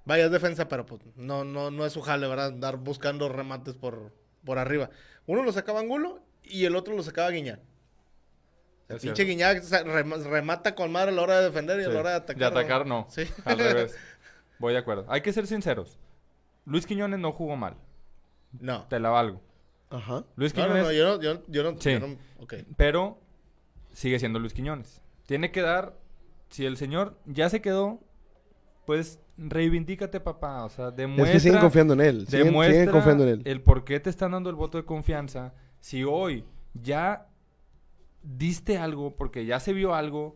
[0.06, 2.48] Vaya, es defensa, pero pues no, no, no es su jale, ¿verdad?
[2.48, 4.14] Andar buscando remates por,
[4.46, 4.92] por arriba.
[5.26, 7.60] Uno lo sacaba Angulo y el otro lo sacaba Guiñac.
[8.90, 9.24] El Es pinche.
[9.26, 9.64] Guiñac
[10.26, 12.54] remata con madre a la hora de defender y a la hora de atacar.
[12.54, 13.06] De atacar no.
[13.10, 13.24] Sí.
[13.46, 13.96] Al revés.
[14.60, 15.06] Voy de acuerdo.
[15.10, 16.00] Hay que ser sinceros.
[16.66, 17.76] Luis Quiñones no jugó mal.
[18.60, 18.86] No.
[18.88, 19.42] Te la valgo.
[19.90, 20.24] Ajá.
[20.36, 21.92] Luis No, no, Quiñones, no, yo no, yo, yo no, Sí.
[21.94, 22.54] yo no- ok.
[22.76, 23.20] pero
[23.94, 25.02] sigue siendo Luis Quiñones.
[25.26, 25.94] Tiene que dar,
[26.50, 28.00] si el señor ya se quedó,
[28.86, 30.64] pues reivindícate, papá.
[30.66, 31.28] O sea, demuestra.
[31.28, 32.28] Es que siguen confiando en él.
[32.28, 33.42] Siguen, demuestra siguen confiando en él.
[33.46, 35.54] el por qué te están dando el voto de confianza.
[35.80, 37.28] Si hoy ya
[38.38, 40.36] diste algo, porque ya se vio algo,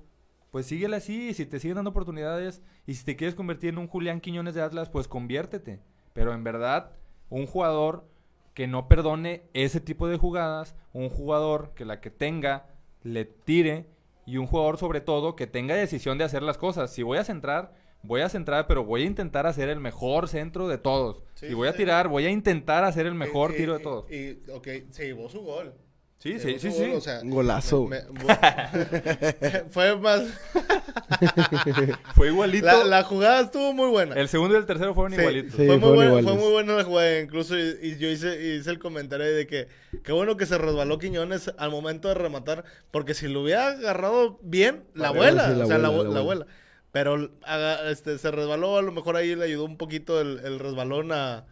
[0.52, 1.30] pues síguele así.
[1.30, 4.56] Y si te siguen dando oportunidades y si te quieres convertir en un Julián Quiñones
[4.56, 5.80] de Atlas, pues conviértete.
[6.14, 6.92] Pero en verdad,
[7.30, 8.06] un jugador
[8.54, 12.68] que no perdone ese tipo de jugadas, un jugador que la que tenga
[13.04, 13.88] le tire
[14.26, 16.92] y un jugador sobre todo que tenga decisión de hacer las cosas.
[16.94, 17.74] Si voy a centrar,
[18.04, 21.24] voy a centrar, pero voy a intentar hacer el mejor centro de todos.
[21.34, 21.78] Sí, si voy a sí.
[21.78, 24.12] tirar, voy a intentar hacer el mejor Y- tiro de todos.
[24.12, 25.74] Y, ok, se llevó su gol.
[26.22, 26.92] Sí, Se sí, sí, sí.
[26.96, 27.88] o sea, Un golazo.
[27.88, 30.22] me- me- fue más.
[32.16, 32.66] Fue igualito.
[32.66, 34.16] La, la jugada estuvo muy buena.
[34.16, 35.52] El segundo y el tercero fueron Sí, igualitos.
[35.56, 36.42] Sí, fue, muy fueron buena, fue iguales.
[36.44, 37.20] muy buena la jugada.
[37.22, 39.68] Incluso y, y yo hice, hice el comentario de que
[40.04, 44.40] qué bueno que se resbaló Quiñones al momento de rematar, porque si lo hubiera agarrado
[44.44, 46.46] bien, la abuela, sí, o sea, la, abuela, abue- la la abuela.
[46.92, 50.60] Pero aga- este, se resbaló, a lo mejor ahí le ayudó un poquito el, el
[50.60, 51.46] resbalón a...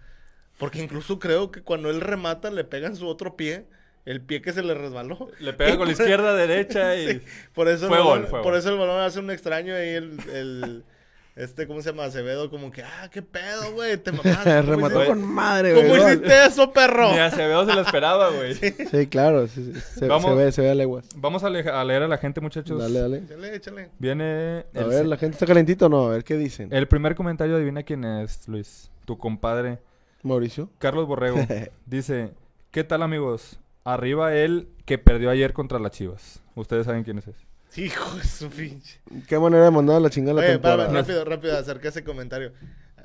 [0.58, 3.66] Porque incluso creo que cuando él remata le pega en su otro pie
[4.06, 5.30] el pie que se le resbaló.
[5.40, 7.08] Le pega con la izquierda, derecha y...
[7.08, 7.22] Sí,
[7.54, 8.60] por eso, Fue el balón, gol, fue por gol.
[8.60, 10.84] eso el balón hace un extraño ahí el, el-
[11.36, 12.04] este, ¿cómo se llama?
[12.06, 14.44] Acevedo, como que, ah, qué pedo, güey, te mamaste.
[14.44, 16.00] ¿Cómo Remató hiciste- con madre, ¿Cómo güey.
[16.02, 16.12] gol.
[16.12, 17.12] hiciste eso, perro?
[17.14, 18.56] Ni Acevedo se lo esperaba, güey.
[18.56, 19.48] Sí, claro.
[19.48, 20.32] sí, sí, se, Vamos.
[20.32, 21.06] se ve, se ve a leguas.
[21.16, 22.78] Vamos a, le- a leer a la gente, muchachos.
[22.82, 23.18] Dale, dale.
[23.20, 23.90] Échale, échale.
[24.00, 26.08] Viene A ver, ¿la gente está calentita o no?
[26.08, 26.74] A ver, ¿qué dicen?
[26.74, 28.92] el primer comentario, adivina quién es, Luis.
[29.06, 29.80] Tu compadre,
[30.24, 30.70] Mauricio.
[30.78, 31.38] Carlos Borrego.
[31.86, 32.32] Dice,
[32.72, 33.60] ¿qué tal, amigos?
[33.84, 36.42] Arriba él que perdió ayer contra las Chivas.
[36.56, 37.50] Ustedes saben quién es ese.
[37.78, 39.00] Hijo de su pinche.
[39.28, 40.84] ¿Qué manera de mandar a la chingada la Oye, temporada?
[40.84, 42.52] espérame, rápido, rápido, acerca ese comentario.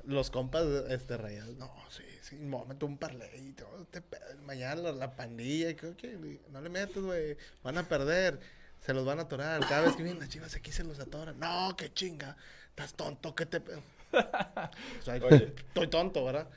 [0.05, 4.03] Los compas, este, rayados, no, sí, sí, me meto un parlay y todo este.
[4.45, 8.39] Mañana la, la pandilla, que, que, no le metes, güey, van a perder,
[8.81, 9.61] se los van a atorar.
[9.67, 11.39] Cada vez que vienen las chivas aquí se los atoran.
[11.39, 12.37] No, qué chinga,
[12.69, 13.61] estás tonto, ¿qué te...
[13.61, 13.75] pe-?"
[15.01, 16.49] O sea, estoy tonto, ¿verdad?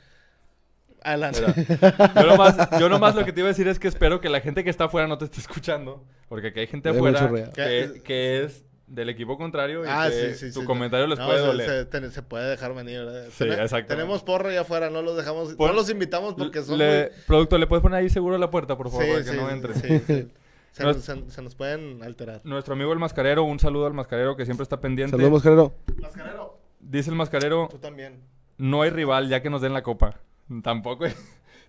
[1.02, 1.40] Adelante.
[2.16, 4.40] Yo nomás, yo nomás lo que te iba a decir es que espero que la
[4.40, 6.04] gente que está afuera no te esté escuchando.
[6.28, 10.48] Porque aquí hay gente afuera que, que es del equipo contrario y Ah, que sí,
[10.48, 10.66] sí, tu sí.
[10.66, 12.10] comentario les No, puede se- doler.
[12.10, 13.24] Se, puede dejar venir, ¿verdad?
[13.30, 13.94] Sí, exactamente.
[13.94, 17.58] Tenemos porro allá afuera, no los dejamos, Por- no los invitamos porque son Le- Producto,
[17.58, 19.74] ¿le puedes poner ahí seguro la puerta, por favor, Sí, para que no entre?
[19.74, 20.28] sí, sí.
[20.72, 22.40] Se, No nos, se nos pueden alterar.
[22.44, 25.12] Nuestro amigo el mascarero, un saludo al mascarero que siempre está pendiente.
[25.16, 25.72] Saludos, Mascarero.
[26.00, 28.20] Mascarero, Dice el mascarero, tú también.
[28.58, 30.20] no hay rival ya que nos den la copa.
[30.62, 31.04] Tampoco,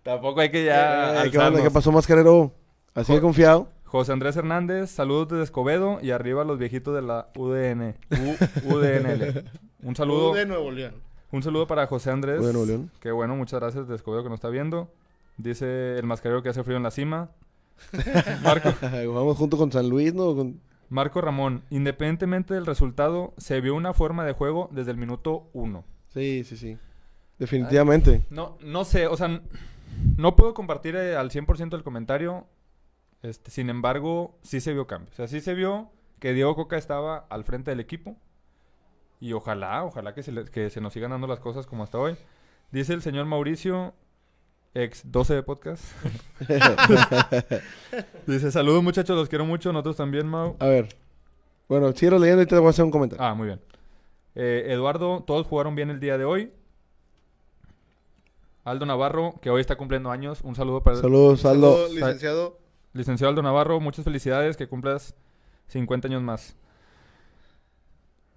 [0.03, 1.47] tampoco hay que ya Eh, ¿Qué onda?
[1.47, 1.61] alzarnos.
[1.61, 2.53] ¿Qué pasó, Mascarero?
[2.93, 3.69] Así de confiado.
[3.85, 7.95] José Andrés Hernández, saludos desde Escobedo y arriba los viejitos de la UDN.
[8.11, 9.43] U- UDNL.
[9.83, 10.93] Un saludo, de Nuevo León.
[11.31, 12.39] un saludo para José Andrés.
[12.39, 12.91] U de Nuevo León.
[12.99, 14.91] Que bueno, muchas gracias de Escobedo que nos está viendo.
[15.37, 17.31] Dice el mascarero que hace frío en la cima.
[18.43, 20.35] Marco, Vamos junto con San Luis, ¿no?
[20.35, 25.47] Con- Marco Ramón, independientemente del resultado, se vio una forma de juego desde el minuto
[25.53, 25.83] uno.
[26.13, 26.77] Sí, sí, sí.
[27.39, 28.23] Definitivamente.
[28.29, 29.41] No, no sé, o sea,
[30.17, 32.45] no puedo compartir eh, al 100% el comentario.
[33.21, 35.09] Este, sin embargo, sí se vio cambio.
[35.11, 38.15] O sea, sí se vio que Diego Coca estaba al frente del equipo.
[39.21, 41.97] Y ojalá, ojalá que se, le- que se nos sigan dando las cosas como hasta
[41.97, 42.15] hoy.
[42.71, 43.93] Dice el señor Mauricio,
[44.73, 45.83] ex 12 de podcast.
[48.27, 50.55] Dice, saludos muchachos, los quiero mucho, nosotros también, Mau.
[50.59, 50.89] A ver.
[51.67, 53.23] Bueno, sigo leyendo y te voy a hacer un comentario.
[53.25, 53.61] Ah, muy bien.
[54.35, 56.51] Eh, Eduardo, todos jugaron bien el día de hoy.
[58.69, 60.41] Aldo Navarro, que hoy está cumpliendo años.
[60.43, 61.75] Un saludo para el Saludos, Aldo.
[61.75, 62.59] Saludo, licenciado.
[62.93, 63.79] licenciado Aldo Navarro.
[63.79, 65.15] Muchas felicidades, que cumplas
[65.67, 66.55] 50 años más.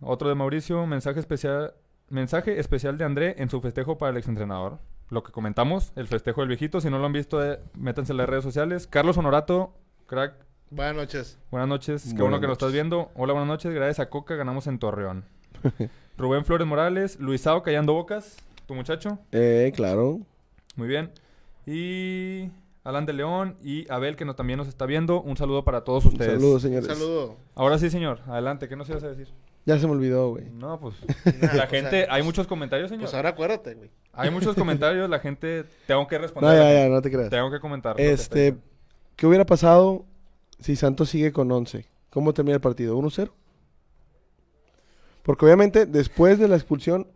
[0.01, 1.75] Otro de Mauricio, mensaje especial,
[2.09, 4.79] mensaje especial de André en su festejo para el exentrenador.
[5.11, 6.81] Lo que comentamos, el festejo del viejito.
[6.81, 8.87] Si no lo han visto, eh, métanse en las redes sociales.
[8.87, 9.75] Carlos Honorato,
[10.07, 10.35] crack,
[10.71, 11.39] Buenas noches.
[11.51, 12.63] Buenas noches, qué bueno que nos noches.
[12.63, 13.11] estás viendo.
[13.15, 13.75] Hola, buenas noches.
[13.75, 15.27] Gracias a Coca ganamos en Torreón.
[16.17, 18.39] Rubén Flores Morales, Luisao Callando Bocas,
[18.73, 19.19] tu muchacho.
[19.33, 20.21] Eh, claro.
[20.77, 21.11] Muy bien.
[21.67, 22.51] Y
[22.85, 25.21] Alan de León y Abel que no, también nos está viendo.
[25.21, 26.43] Un saludo para todos ustedes.
[26.43, 26.87] Un señores.
[26.87, 27.37] saludo.
[27.55, 28.21] Ahora sí, señor.
[28.27, 29.29] Adelante, ¿qué nos ibas a decir?
[29.65, 30.51] Ya se me olvidó, güey.
[30.51, 30.97] No, pues
[31.43, 33.05] la pues, gente, hay muchos comentarios, señor.
[33.05, 33.91] Pues ahora acuérdate, güey.
[34.13, 36.57] Hay muchos comentarios, la gente tengo que No, responder.
[36.57, 37.31] ya, ya, no te creas.
[37.31, 37.95] Tengo que comentar.
[37.97, 38.57] que Este.
[39.15, 40.05] ¿qué hubiera pasado
[40.59, 41.87] si Santos sigue con 11?
[42.11, 42.99] ¿Cómo termina el partido?
[42.99, 43.31] ¿1-0?
[45.23, 47.07] Porque obviamente después de la expulsión,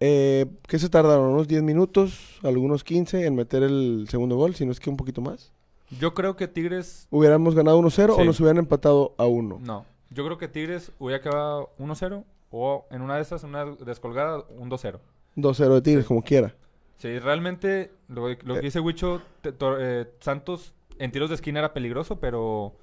[0.00, 1.28] eh, ¿qué se tardaron?
[1.32, 2.38] ¿Unos 10 minutos?
[2.42, 4.54] ¿Algunos 15 en meter el segundo gol?
[4.54, 5.52] Si no es que un poquito más.
[5.98, 8.20] Yo creo que Tigres ¿Hubiéramos ganado 1-0 Sí.
[8.20, 9.58] o nos hubieran empatado a 1?
[9.62, 14.44] No, yo creo que Tigres hubiera quedado 1-0 o en una de esas, una descolgada,
[14.58, 14.98] un 2-0.
[15.36, 16.54] 2-0 de Tigres, como quiera.
[16.98, 22.20] Sí, realmente lo, lo que dice Huicho, eh, Santos en tiros de esquina era peligroso,
[22.20, 22.74] pero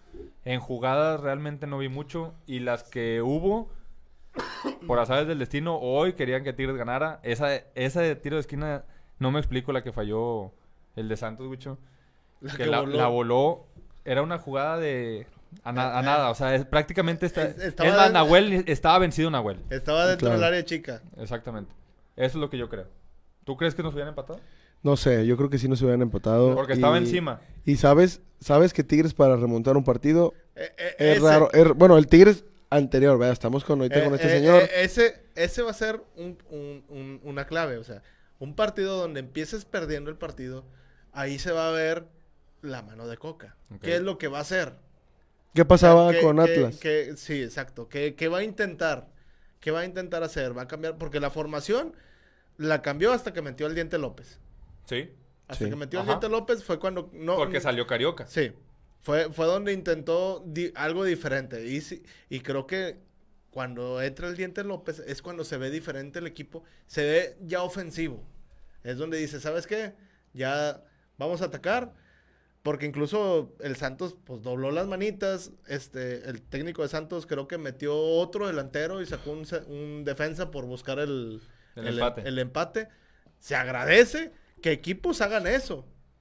[0.43, 2.33] en jugadas realmente no vi mucho.
[2.47, 3.69] Y las que hubo,
[4.87, 7.19] por azares del destino, hoy querían que Tigres ganara.
[7.23, 8.83] Esa, esa de tiro de esquina,
[9.19, 10.51] no me explico la que falló
[10.95, 11.77] el de Santos, Huicho.
[12.41, 12.97] La que que la, voló.
[12.97, 13.65] la voló.
[14.05, 15.27] Era una jugada de...
[15.63, 17.43] A, na- a Eh, nada, o sea, es, prácticamente está...
[17.43, 19.59] Es- Es, estaba más, de- Nahuel estaba vencido Nahuel.
[19.69, 20.39] Estaba dentro Claro.
[20.39, 21.01] del área chica.
[21.17, 21.73] Exactamente.
[22.15, 22.87] Eso es lo que yo creo.
[23.43, 24.39] ¿Tú crees que nos hubieran empatado?
[24.83, 26.53] No sé, yo creo que sí nos hubieran empatado.
[26.55, 27.41] Porque estaba y- encima.
[27.65, 31.49] Y sabes, sabes que Tigres para remontar un partido Eh, eh, es ese- raro.
[31.51, 33.33] es- bueno, el Tigres anterior, ¿verdad?
[33.33, 34.63] Estamos con, ahorita eh, con este eh, señor.
[34.63, 37.77] eh, ese, ese va a ser un- un- un- una clave.
[37.77, 38.01] O sea,
[38.39, 40.65] un partido donde empieces perdiendo el partido,
[41.13, 42.05] ahí se va a ver
[42.61, 43.55] la mano de Coca.
[43.81, 44.73] ¿Qué es lo que va a hacer?
[45.53, 46.77] ¿Qué pasaba ¿Qué- con qué- Atlas?
[46.79, 47.87] qué- sí, exacto.
[47.89, 49.07] ¿Qué, qué va a intentar?
[49.59, 50.55] ¿Qué va a intentar hacer?
[50.57, 51.93] Va a cambiar, porque la formación
[52.57, 54.39] la cambió hasta que metió al Diente López.
[54.85, 55.09] Sí.
[55.47, 55.69] Hasta Sí.
[55.69, 56.05] que metió al.
[56.05, 57.09] Diente López fue cuando...
[57.13, 58.27] No, Porque salió Carioca.
[58.27, 58.51] Sí.
[59.07, 61.65] Fue, fue donde intentó di- algo diferente.
[61.65, 61.81] Y,
[62.29, 62.97] y creo que
[63.51, 66.65] cuando entra el Diente López es cuando se ve diferente el equipo.
[66.87, 68.21] Se ve ya ofensivo.
[68.83, 69.93] Es donde dice, ¿sabes qué?
[70.33, 70.83] Ya
[71.17, 71.93] vamos a atacar.
[72.63, 75.51] Porque incluso el Santos, pues, dobló las manitas.
[75.67, 80.51] Este, el técnico de Santos creo que metió otro delantero y sacó un, un defensa
[80.51, 81.39] por buscar el,
[81.77, 82.27] El el- empate.
[82.27, 82.89] el empate.
[83.39, 85.77] Se agradece que equipos hagan eso.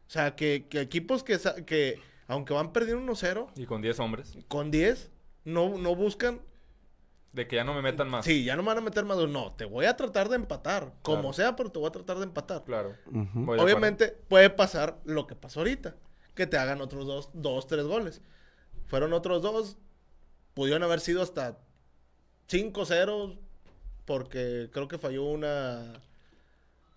[0.07, 4.37] O sea, que, que equipos que, que, aunque van perdiendo 1-0, Y con 10 hombres.
[4.49, 5.11] con 10,
[5.45, 6.41] no, no buscan
[7.33, 8.25] De que ya no me metan más.
[8.25, 9.19] Sí, ya no me van a meter más.
[9.19, 10.93] No, te voy a tratar de empatar.
[11.03, 12.65] Como sea, pero te voy a tratar de empatar.
[12.65, 12.95] Claro.
[13.47, 15.95] Obviamente puede pasar lo que pasó ahorita.
[16.35, 18.23] Que te hagan otros dos, dos, tres goles.
[18.87, 19.77] Fueron otros dos.
[20.55, 21.59] Pudieron haber sido hasta
[22.49, 23.39] 5-0.
[24.05, 26.01] Porque creo que falló una...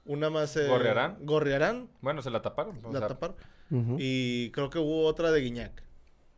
[0.06, 0.56] Una más...
[0.56, 0.68] eh,
[1.22, 1.90] ¿Gorriarán?
[2.02, 2.80] Bueno, se la taparon.
[2.86, 3.36] o La sea, taparon.
[3.72, 5.84] Y creo que hubo otra de Guiñac.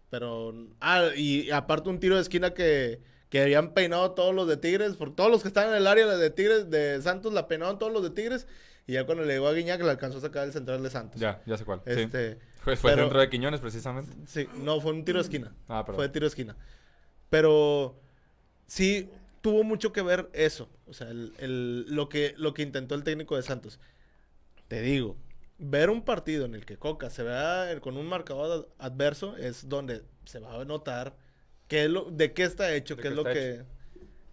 [0.09, 0.53] Pero.
[0.81, 4.95] Ah, y aparte un tiro de esquina que, que habían peinado todos los de Tigres.
[4.97, 7.93] Por todos los que estaban en el área de Tigres, de Santos, la peinaron todos
[7.93, 8.47] los de Tigres.
[8.87, 11.21] Y ya cuando le llegó a Guiñac, le alcanzó a sacar el central de Santos.
[11.21, 11.81] Ya, ya sé cuál.
[11.85, 11.91] Sí.
[12.01, 12.39] Este.
[12.61, 14.11] Fue, fue pero- dentro de Quiñones, precisamente.
[14.27, 15.55] Sí, no, fue un tiro de esquina.
[15.69, 15.95] Ah, perdón.
[15.97, 16.57] Fue de tiro de esquina.
[17.29, 17.95] Pero
[18.67, 19.09] sí
[19.41, 20.69] tuvo mucho que ver eso.
[20.87, 23.79] O sea, el, el- lo, que, lo que intentó el técnico de Santos.
[24.67, 25.15] Te digo,
[25.63, 29.69] ver un partido en el que Coca se vea con un marcador ad- adverso es
[29.69, 31.15] donde se va a notar
[31.67, 33.63] qué es lo, de qué está hecho, qué qué es lo que,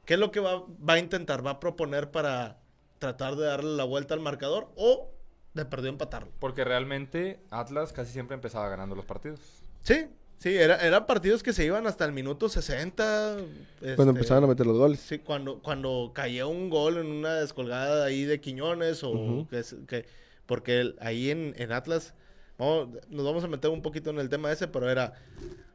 [0.07, 2.59] qué es lo que va, va a intentar, va a proponer para
[2.99, 5.11] tratar de darle la vuelta al marcador o
[5.55, 6.31] de perdió empatarlo.
[6.41, 9.39] Porque realmente Atlas casi siempre empezaba ganando los partidos.
[9.83, 10.07] Sí,
[10.39, 13.37] sí, era, eran partidos que se iban hasta el minuto 60.
[13.37, 14.99] Cuando este, empezaban a meter los goles.
[15.01, 19.47] Sí, cuando, cuando caía un gol en una descolgada ahí de Quiñones o
[19.87, 20.07] que-
[20.49, 22.15] porque el- ahí en, en Atlas,
[22.59, 25.13] vamos- nos vamos a meter un poquito en el tema ese, pero era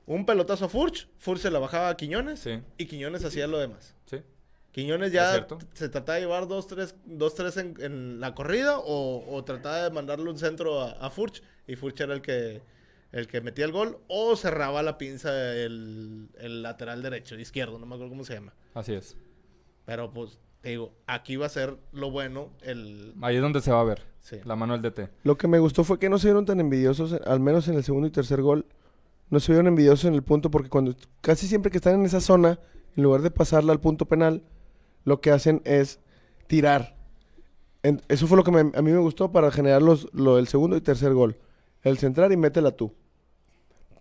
[0.05, 3.57] un pelotazo a Furch, Furch se la bajaba a Quiñones Sí, y Quiñones hacía lo
[3.59, 3.95] demás.
[4.05, 4.17] sí.
[4.73, 8.79] Quiñones Es ya se trataba de llevar dos, tres, dos, tres en, en la corrida
[8.79, 12.63] o, o trataba de mandarle un centro a, a Furch y Furch era el que,
[13.11, 17.85] el que metía el gol o cerraba la pinza el, el lateral derecho, izquierdo, no
[17.85, 18.55] me acuerdo cómo se llama.
[18.73, 19.15] Así es.
[19.85, 23.13] Pero pues, te digo, aquí va a ser lo bueno el...
[23.21, 24.37] Ahí es donde se va a ver Sí.
[24.45, 25.09] la mano del DT.
[25.25, 27.83] Lo que me gustó fue que no se vieron tan envidiosos, al menos en el
[27.83, 28.65] segundo y tercer gol.
[29.29, 32.21] No se vieron envidiosos en el punto porque cuando casi siempre que están en esa
[32.21, 32.57] zona,
[32.95, 34.41] en lugar de pasarla al punto penal,
[35.03, 35.99] lo que hacen es
[36.47, 36.95] tirar.
[37.83, 40.47] En- eso fue lo que me- a mí me gustó para generar los, lo del
[40.47, 41.37] segundo y tercer gol.
[41.81, 42.93] El centrar y métela tú.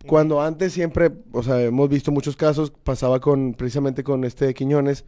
[0.07, 5.05] Cuando antes siempre, o sea, hemos visto muchos casos, pasaba con precisamente con este Quiñones,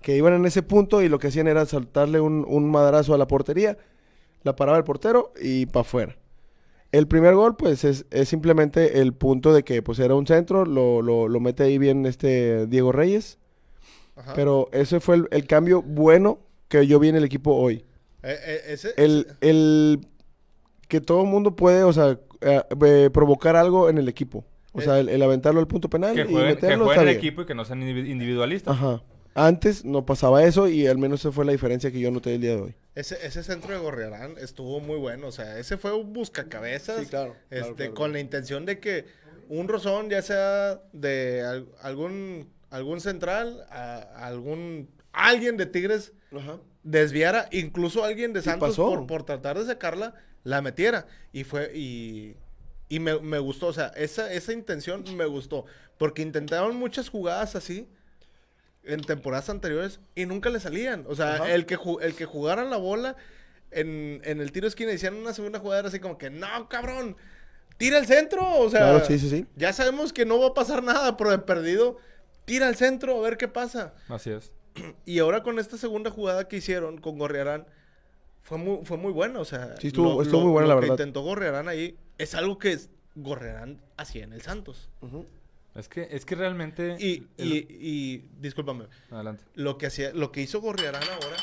[0.00, 3.18] que iban en ese punto y lo que hacían era saltarle un, un madrazo a
[3.18, 3.76] la portería,
[4.42, 6.16] la paraba el portero y para afuera.
[6.92, 10.64] El primer gol, pues, es, es simplemente el punto de que, pues, era un centro,
[10.64, 13.38] lo, lo, lo mete ahí bien este Diego Reyes,
[14.16, 14.32] Ajá.
[14.34, 17.84] pero ese fue el, el cambio bueno que yo vi en el equipo hoy.
[18.22, 20.00] Eh, eh, ese, El, el
[20.88, 24.44] que todo el mundo puede, o sea, eh, eh, provocar algo en el equipo.
[24.72, 27.00] O Eh, sea, el, el aventarlo al punto penal Que y jueguen, que meterlo jueguen
[27.02, 27.18] en bien.
[27.18, 28.74] equipo y que no sean indivi- individualistas.
[28.74, 29.02] Ajá.
[29.46, 32.40] Antes no pasaba eso y al menos esa fue la diferencia que yo noté el
[32.40, 32.74] día de hoy.
[32.94, 35.28] ese, ese centro de Gorriarán estuvo muy bueno.
[35.28, 37.00] O sea, ese fue un buscacabezas.
[37.00, 39.06] Sí, claro, Este, claro, con la intención de que
[39.48, 44.90] un rozón, ya sea de al- algún, algún central, a, a algún...
[45.12, 46.58] Alguien de Tigres Ajá.
[46.82, 51.06] desviara, incluso alguien de Santos por, por tratar de sacarla, la metiera.
[51.32, 52.34] Y fue, y,
[52.88, 55.64] y me, me gustó, o sea, esa, esa intención me gustó.
[55.96, 57.88] Porque intentaron muchas jugadas así
[58.84, 61.04] en temporadas anteriores y nunca le salían.
[61.08, 61.52] O sea, Ajá.
[61.54, 63.16] el que, el que jugaran la bola
[63.70, 66.68] en, en el tiro de esquina hicieron una segunda jugada era así como que, no,
[66.68, 67.16] cabrón,
[67.76, 68.58] tira el centro.
[68.58, 69.46] O sea, Claro, sí, sí, sí.
[69.56, 71.98] ya sabemos que no va a pasar nada, pero de perdido,
[72.46, 73.94] tira el centro a ver qué pasa.
[74.08, 74.52] Así es.
[75.04, 77.66] Y ahora con esta segunda jugada que hicieron con Gorriarán,
[78.42, 79.40] fue muy, fue muy buena.
[79.40, 80.94] O sea, Sí, estuvo- estuvo muy buena, la que verdad.
[80.94, 84.88] intentó Gorriarán ahí es algo que es- Gorriarán hacía en el Santos.
[85.78, 86.96] Es que, es que realmente...
[86.98, 89.44] Y, el- y, y discúlpame, Adelante.
[89.54, 91.36] lo que hacía, lo que hizo Gorriarán ahora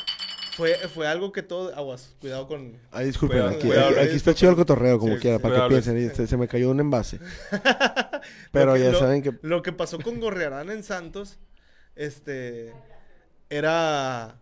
[0.56, 1.74] fue, fue algo que todo.
[1.74, 2.78] Aguas, cuidado con.
[2.90, 5.42] Ay, disculpen, Cuidado, aquí, cuidado, aquí- aquí está chido el cotorreo, como Sí, quiera, sí,
[5.42, 5.98] para que piensen.
[5.98, 7.18] y Se, se me cayó un envase.
[8.52, 9.32] Pero que- ya lo- saben que...
[9.42, 11.38] Lo que pasó con Gorriarán en Santos,
[11.94, 12.72] este,
[13.50, 14.38] era,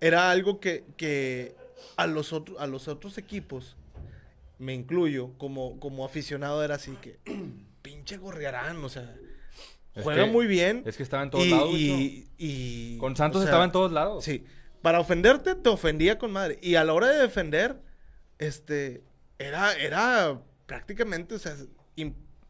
[0.00, 1.54] era algo que, que
[1.96, 3.76] a, los otro- a los otros equipos,
[4.58, 7.18] me incluyo, como, como aficionado, era así que,
[8.00, 9.14] pinche Gorriarán, o sea,
[9.94, 10.82] Es juega que- muy bien.
[10.86, 11.68] Es que estaba en todos y, lados.
[11.72, 11.94] Wicho.
[11.94, 14.24] y- y- Con Santos o sea, estaba en todos lados.
[14.24, 14.44] Sí,
[14.82, 16.58] para ofenderte te ofendía con madre.
[16.62, 17.80] Y a la hora de defender,
[18.38, 19.02] este,
[19.38, 21.54] era, era prácticamente, o sea,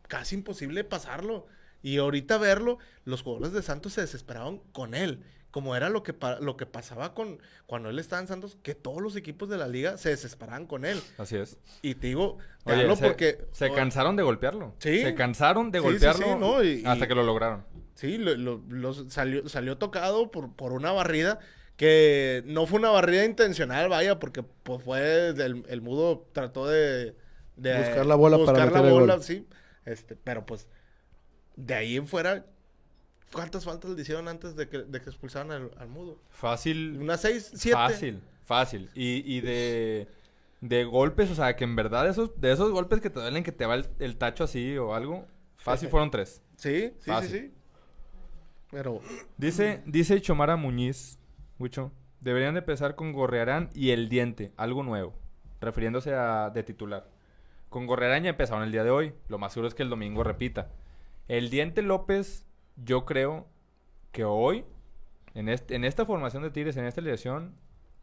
[0.09, 1.47] casi imposible pasarlo.
[1.83, 5.25] Y ahorita verlo, los jugadores de Santos se desesperaban con él.
[5.51, 9.01] Como era lo que, lo que pasaba con cuando él estaba en Santos, que todos
[9.03, 11.01] los equipos de la liga se desesperaban con él.
[11.19, 11.59] Así es.
[11.83, 13.45] Y te digo, te Oye, hablo se, porque...
[13.53, 14.75] se cansaron de golpearlo.
[14.79, 15.03] Sí.
[15.03, 17.65] Se cansaron de Sí, sí, golpearlo sí, no, y- hasta y- que lo lograron.
[17.95, 21.39] Sí, lo, lo- lo salió, salió tocado por, por una barrida
[21.77, 27.17] que no fue una barrida intencional, vaya, porque pues fue el, el mudo trató de,
[27.57, 29.23] de Buscar la bola para meter la el bola, gol.
[29.25, 29.47] sí,
[29.87, 30.69] este, pero pues
[31.57, 32.47] de ahí en fuera,
[33.33, 36.18] ¿cuántas faltas le hicieron antes de que, de que expulsaran al, al mudo?
[36.31, 36.99] Fácil.
[37.01, 37.76] Unas seis, siete.
[37.76, 38.91] Fácil, fácil.
[38.95, 40.09] Y, y de,
[40.61, 43.53] de golpes, o sea, que en verdad esos, de esos golpes que te duelen, que
[43.53, 45.26] te va el, el tacho así o algo,
[45.57, 46.43] fácil fueron tres.
[46.57, 47.31] Sí, sí, Fácil.
[47.31, 47.55] sí, sí.
[48.70, 49.01] Pero
[49.37, 51.18] Dice, dice Chomara Muñiz,
[51.59, 55.14] Wicho, deberían de empezar con Gorrearán y el diente, algo nuevo,
[55.61, 57.09] refiriéndose a de titular.
[57.68, 60.22] Con Gorrearán ya empezaron el día de hoy, lo más seguro es que el domingo
[60.22, 60.70] repita.
[61.26, 62.45] El diente López,
[62.85, 63.47] yo creo
[64.12, 64.64] que hoy,
[65.35, 67.55] en, este, en esta formación de Tigres, en esta elección,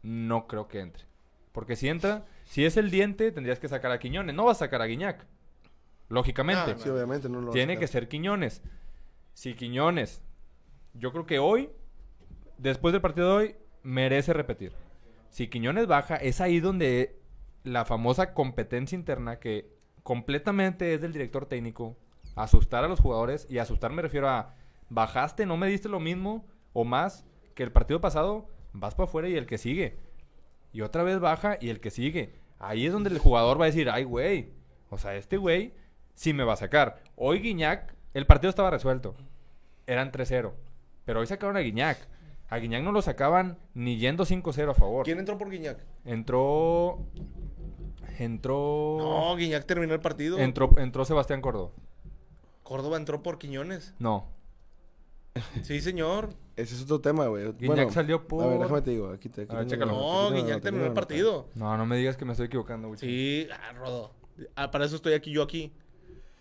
[0.02, 1.04] no creo que entre.
[1.52, 4.66] Porque si entra, si es el diente, tendrías que sacar a Quiñones, no vas a
[4.66, 5.26] sacar a Guiñac.
[6.08, 6.74] Lógicamente.
[6.74, 8.62] No, Sí, obviamente no lo Tiene que ser Quiñones.
[9.34, 10.22] Si Quiñones,
[10.94, 11.70] yo creo que hoy,
[12.58, 14.72] después del partido de hoy, merece repetir.
[15.30, 17.20] Si Quiñones baja, es ahí donde
[17.64, 19.70] la famosa competencia interna que
[20.02, 21.96] completamente es del director técnico,
[22.34, 24.54] asustar a los jugadores, y asustar me refiero a,
[24.88, 27.24] bajaste, no me diste lo mismo o más
[27.54, 29.98] que el partido pasado, vas para afuera y el que sigue.
[30.72, 32.34] Y otra vez baja y el que sigue.
[32.58, 34.50] Ahí es donde el jugador va a decir, ay, güey.
[34.90, 35.74] O sea, este güey
[36.14, 37.02] sí me va a sacar.
[37.16, 39.14] Hoy Guiñac, el partido estaba resuelto.
[39.86, 40.52] Eran 3-0.
[41.04, 41.98] Pero hoy sacaron a Guiñac.
[42.48, 45.04] A Guiñac no lo sacaban ni yendo 5-0 a favor.
[45.04, 45.78] ¿quién entró por Guiñac?
[46.04, 46.98] Entró.
[48.18, 48.96] Entró.
[48.98, 50.38] No, Guiñac terminó el partido.
[50.38, 51.70] Entró, entró Sebastián Córdoba.
[52.62, 53.94] Córdoba entró por Quiñones.
[53.98, 54.26] No.
[55.62, 56.30] Sí, señor.
[56.56, 57.44] Ese es otro tema, güey.
[57.52, 58.44] Guiñac Bueno, salió por.
[58.44, 59.10] A ver, déjame te digo.
[59.10, 59.92] Aquí te, aquí A ver, chécalo.
[59.92, 61.48] No, Guiñac terminó el partido.
[61.54, 62.98] No, no me digas que me estoy equivocando, güey.
[62.98, 64.12] Sí, ah, Rodo.
[64.56, 65.72] Ah, para eso estoy aquí, yo aquí.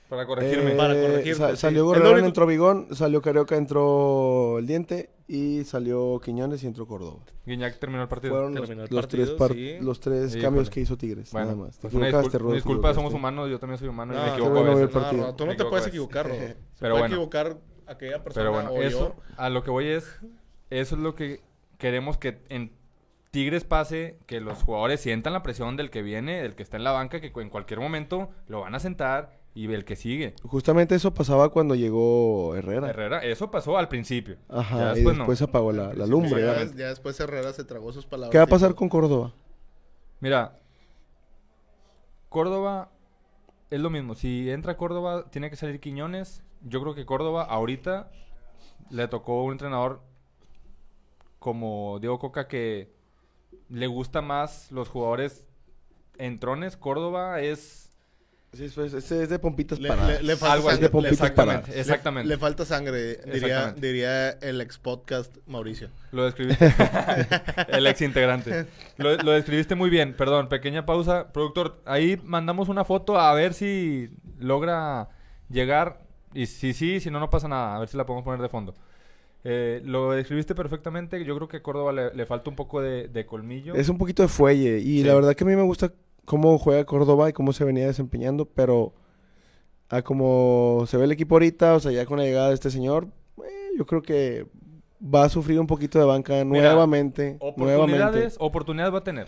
[0.10, 0.72] Para corregirme.
[0.72, 0.94] Eh, Para
[1.36, 1.58] sa- sí.
[1.58, 7.20] Salió único- entró Vigón, salió Carioca, entró El Diente y salió Quiñones y entró Córdoba.
[7.46, 8.34] Guiñac terminó el partido.
[8.34, 9.76] Fueron los, el los partido, tres, par- sí.
[9.82, 10.42] los tres Híjole.
[10.44, 11.76] cambios que hizo Tigres, Bueno, nada más.
[11.76, 14.16] Te pues una equivocaste, discul- Rodo, te disculpa, somos humanos, yo también soy humano y
[14.16, 14.90] No, me qué equivoco a veces.
[14.90, 15.28] partido.
[15.28, 16.38] No, tú Me no te puedes equivocar, Rodo.
[16.40, 17.06] Se Pero puede bueno.
[17.16, 17.58] equivocar
[17.88, 19.24] aquella persona Pero bueno, o eso, yo.
[19.38, 20.06] a lo que voy es,
[20.70, 21.42] eso es lo que
[21.78, 22.72] queremos que en
[23.32, 26.84] Tigres pase, que los jugadores sientan la presión del que viene, del que está en
[26.84, 30.34] la banca, que en cualquier momento lo van a sentar y el que sigue.
[30.44, 32.90] Justamente eso pasaba cuando llegó Herrera.
[32.90, 34.38] Herrera, eso pasó al principio.
[34.50, 35.24] Ajá, Ya y después no.
[35.24, 36.42] después apagó la, la lumbre.
[36.42, 38.32] ya, ya después Herrera se tragó sus palabras.
[38.32, 39.34] ¿Qué va a pasar con Córdoba?
[40.20, 40.58] Mira,
[42.30, 42.92] Córdoba
[43.70, 44.16] es lo mismo.
[44.16, 46.44] Si entra Córdoba, tiene que salir Quiñones.
[46.64, 48.10] Yo creo que Córdoba ahorita
[48.90, 50.02] le tocó un entrenador
[51.40, 52.92] como Diego Coca que
[53.70, 55.46] le gusta más los jugadores
[56.18, 56.78] entrones.
[56.78, 57.84] Córdoba es
[58.54, 60.22] Sí, pues, ese es de pompitas Le, paradas.
[60.22, 60.78] le- le falta algo así.
[60.78, 61.80] de sangre, pompitas Exactamente, paradas.
[61.80, 62.30] exactamente.
[62.30, 65.90] le falta sangre, diría, diría el ex podcast Mauricio.
[66.12, 66.74] Lo describiste.
[67.68, 68.66] el ex integrante.
[68.96, 70.16] Lo, lo describiste muy bien.
[70.16, 71.34] Perdón, pequeña pausa.
[71.34, 75.10] Productor, ahí mandamos una foto a ver si logra
[75.50, 76.07] llegar.
[76.38, 77.76] Y si sí, si no, no pasa nada.
[77.76, 78.74] A ver si la podemos poner de fondo.
[79.44, 81.24] Eh, lo describiste perfectamente.
[81.26, 83.74] Yo creo que a Córdoba le, le falta un poco de, de colmillo.
[83.76, 84.80] Es un poquito de fuelle.
[84.80, 85.04] Y Sí.
[85.04, 85.92] la verdad que a mí me gusta
[86.26, 88.94] cómo juega Córdoba y cómo se venía desempeñando, pero
[89.90, 92.70] a como se ve el equipo ahorita, o sea, ya con la llegada de este
[92.70, 93.08] señor,
[93.38, 94.46] eh, yo creo que
[95.02, 97.38] va a sufrir un poquito de banca Mira, nuevamente.
[97.56, 97.64] nuevamente.
[98.04, 99.28] Oportunidades, oportunidades va a tener.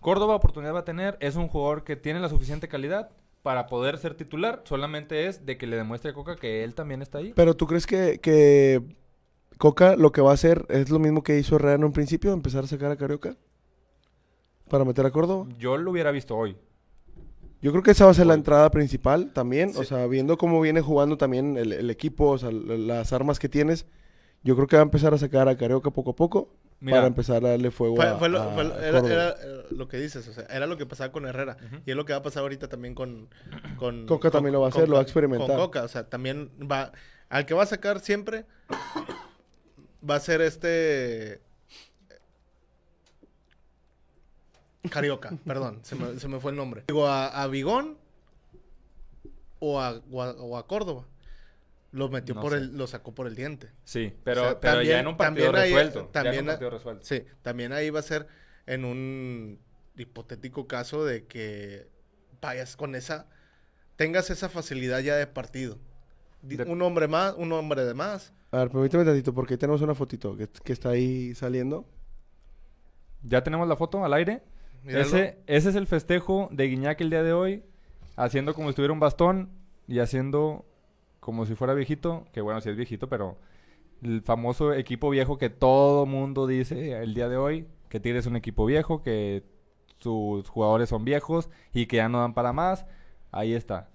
[0.00, 1.16] Córdoba oportunidad va a tener.
[1.20, 3.10] Es un jugador que tiene la suficiente calidad
[3.42, 4.62] para poder ser titular.
[4.64, 7.32] Solamente es de que le demuestre a Coca que él también está ahí.
[7.34, 8.82] Pero tú crees que, que
[9.58, 12.32] Coca lo que va a hacer es lo mismo que hizo Herrera en un principio,
[12.32, 13.36] empezar a sacar a Carioca
[14.68, 15.46] para meter a Córdoba.
[15.58, 16.56] Yo lo hubiera visto hoy.
[17.60, 19.72] Yo creo que esa va a ser la entrada principal también.
[19.76, 23.48] O sea, viendo cómo viene jugando también el, el equipo, o sea, las armas que
[23.48, 23.86] tienes,
[24.42, 26.48] yo creo que va a empezar a sacar a Carioca poco a poco
[26.80, 29.36] Mira, para empezar a darle fuego Fue, a, fue lo, a fue lo- era,
[29.70, 31.56] lo que dices, o sea, era lo que pasaba con Herrera.
[31.86, 33.28] Y es lo que va a pasar ahorita también con...
[33.76, 35.46] con Coca con- también lo va a con hacer, lo va a experimentar.
[35.46, 36.92] Con Coca, o sea, también va...
[37.28, 38.44] Al que va a sacar siempre
[40.08, 41.40] va a ser este...
[44.90, 46.82] Carioca, perdón, se me, se me fue el nombre.
[46.88, 47.96] Digo, a, a Vigón
[49.60, 51.04] o a, o a, o a Córdoba.
[51.92, 52.58] Lo metió No por sé.
[52.58, 53.68] el, lo sacó por el diente.
[53.84, 55.98] Sí, pero, O sea, pero ya también- en un partido también ahí- resuelto.
[56.00, 57.04] ya en también un a- partido resuelto.
[57.04, 58.26] Sí, también ahí va a ser
[58.66, 59.58] en un
[59.96, 61.86] hipotético caso de que
[62.40, 63.26] vayas con esa,
[63.96, 65.78] tengas esa facilidad ya de partido.
[66.40, 68.32] De- Un hombre más, un hombre de más.
[68.50, 71.86] A ver, permíteme tantito, porque ahí tenemos una fotito que, que está ahí saliendo.
[73.22, 74.42] Ya tenemos la foto al aire.
[74.84, 77.62] Ese, ese es el festejo de Guiñac el día de hoy.
[78.16, 79.50] Haciendo como si tuviera un bastón
[79.86, 80.66] y haciendo
[81.22, 82.26] como si fuera viejito.
[82.32, 83.38] Que bueno, sí es viejito, pero
[84.02, 87.68] el famoso equipo viejo que todo mundo dice el día de hoy.
[87.88, 89.44] Que Tigres es un equipo viejo, que
[90.00, 92.86] sus jugadores son viejos y que ya no dan para más.
[93.30, 93.88] Ahí está.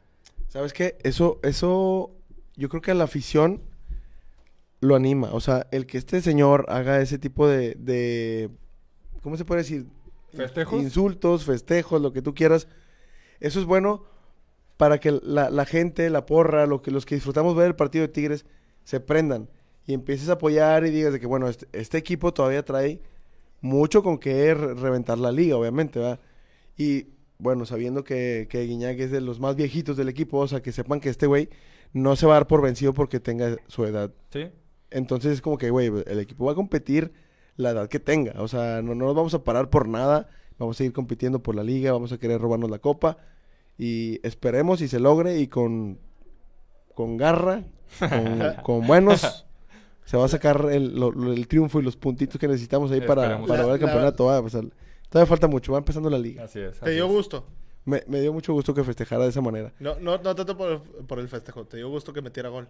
[0.47, 0.97] ¿Sabes qué?
[1.03, 2.15] Eso, eso,
[2.55, 3.61] yo creo que a la afición
[4.79, 5.29] lo anima.
[5.33, 8.51] O sea, el que este señor haga ese tipo de, de
[9.21, 9.85] ¿cómo se puede decir?
[10.31, 10.81] ¿Festejos?
[10.81, 12.69] Insultos, festejos, lo que tú quieras.
[13.41, 14.05] Eso es bueno
[14.77, 18.03] para que la, la gente, la porra, lo que, los que disfrutamos ver el partido
[18.03, 18.45] de Tigres,
[18.83, 19.49] se prendan
[19.85, 23.01] y empieces a apoyar y digas de que, bueno, este, este equipo todavía trae
[23.61, 26.19] mucho con que re- reventar la liga, obviamente, ¿verdad?
[26.77, 27.07] Y
[27.39, 30.71] bueno, sabiendo que, que Guiñac es de los más viejitos del equipo, o sea, que
[30.71, 31.49] sepan que este güey
[31.93, 34.11] no se va a dar por vencido porque tenga su edad.
[34.31, 34.49] ¿Sí?
[34.91, 37.11] Entonces es como que, güey, el equipo va a competir
[37.55, 38.33] la edad que tenga.
[38.41, 40.29] O sea, no, no nos vamos a parar por nada.
[40.59, 43.17] Vamos a seguir compitiendo por la liga, vamos a querer robarnos la copa.
[43.77, 45.99] Y esperemos y se logre y con,
[46.95, 47.63] con garra,
[47.99, 49.45] con, con buenos,
[50.05, 53.01] se va a sacar el, lo- lo- el triunfo y los puntitos que necesitamos ahí
[53.01, 54.25] para, para La- ver el la- campeonato.
[54.25, 54.73] va, pues, al-
[55.09, 56.43] todavía falta mucho, va empezando la liga.
[56.45, 56.79] Así es.
[56.79, 57.11] Te dio es.
[57.11, 57.45] gusto.
[57.85, 59.71] Me, me dio mucho gusto que festejara de esa manera.
[59.79, 61.63] No, no, no tanto por el, por el festejo.
[61.65, 62.67] Te dio gusto que metiera gol.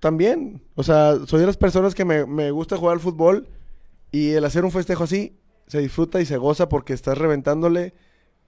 [0.00, 3.48] También, o sea, soy de las personas que me, me gusta jugar al fútbol
[4.12, 7.94] y el hacer un festejo así se disfruta y se goza porque estás reventándole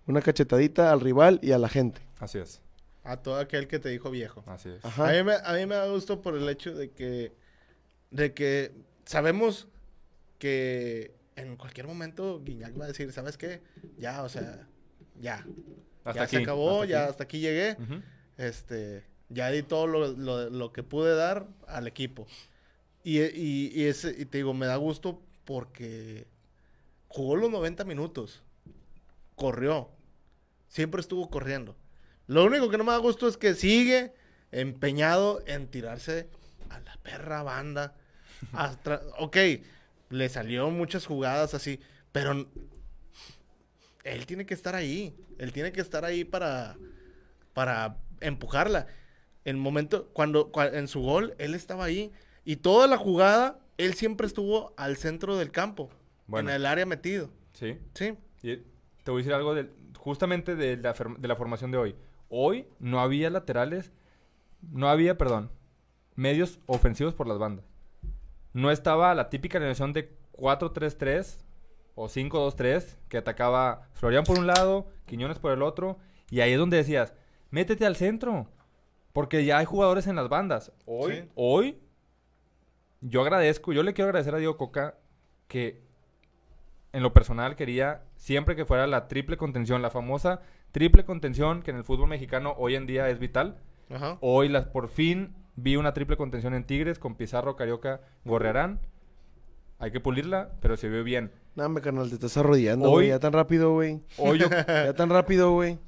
[0.06, 2.00] una cachetadita al rival y a la gente.
[2.18, 2.60] Así es.
[3.04, 4.42] A todo aquel que te dijo viejo.
[4.46, 4.84] Así es.
[4.84, 5.08] Ajá.
[5.08, 7.32] A mí, me, a mí me da gusto por el hecho de que,
[8.10, 8.72] de que
[9.04, 9.68] sabemos
[10.38, 13.62] que en cualquier momento Guiñac va a decir, ¿sabes qué?
[13.98, 14.66] Ya, o sea,
[15.20, 15.44] ya.
[16.04, 17.10] Hasta ya aquí, se acabó, hasta ya aquí.
[17.10, 17.76] hasta aquí llegué.
[18.38, 22.26] Este, ya di todo lo, lo- lo que pude dar al equipo.
[23.04, 26.26] Y, y, y ese, y te digo, me da gusto porque
[27.08, 28.42] jugó los 90 minutos.
[29.36, 29.90] Corrió.
[30.68, 31.76] Siempre estuvo corriendo.
[32.26, 34.12] Lo único que no me da gusto es que sigue
[34.52, 36.28] empeñado en tirarse
[36.70, 37.94] a la perra banda.
[38.52, 39.36] Hasta- ok,
[40.10, 41.80] le salió muchas jugadas así,
[42.12, 42.46] pero
[44.04, 45.14] él tiene que estar ahí.
[45.38, 46.76] Él tiene que estar ahí para,
[47.52, 48.86] para empujarla.
[49.44, 52.12] El momento, cuando, cua- en su gol, él estaba ahí.
[52.44, 55.90] Y toda la jugada, él siempre estuvo al centro del campo.
[56.26, 56.50] Bueno.
[56.50, 57.30] En el área metido.
[57.52, 57.78] Sí.
[57.94, 58.14] Sí.
[58.42, 58.56] Y
[59.04, 59.70] te voy a decir algo del-
[60.06, 61.96] justamente de la, de la formación de hoy.
[62.28, 63.92] Hoy no había laterales,
[64.62, 65.50] no había, perdón,
[66.14, 67.64] medios ofensivos por las bandas.
[68.52, 71.38] No estaba la típica alineación de 4-3-3
[71.96, 75.98] o 5-2-3 que atacaba Florian por un lado, Quiñones por el otro.
[76.30, 77.12] Y ahí es donde decías,
[77.50, 78.46] métete al centro.
[79.12, 80.70] Porque ya hay jugadores en las bandas.
[80.84, 81.28] Hoy, Sí.
[81.34, 81.80] hoy,
[83.00, 84.98] yo agradezco, yo le quiero agradecer a Diego Coca
[85.48, 85.82] que
[86.92, 90.40] en lo personal quería siempre que fuera la triple contención, la famosa
[90.72, 93.56] triple contención que en el fútbol mexicano hoy en día es vital.
[93.90, 94.18] Ajá.
[94.20, 98.80] Hoy las, por fin vi una triple contención en Tigres con Pizarro, Carioca, Gorrearán.
[99.78, 101.30] Hay que pulirla, pero se vio bien.
[101.54, 103.08] No, hombre, carnal, te estás arrodillando, Hoy- güey.
[103.08, 104.00] Ya tan rápido, güey.
[104.18, 104.48] Hoy yo...
[104.66, 105.78] Ya tan rápido, güey.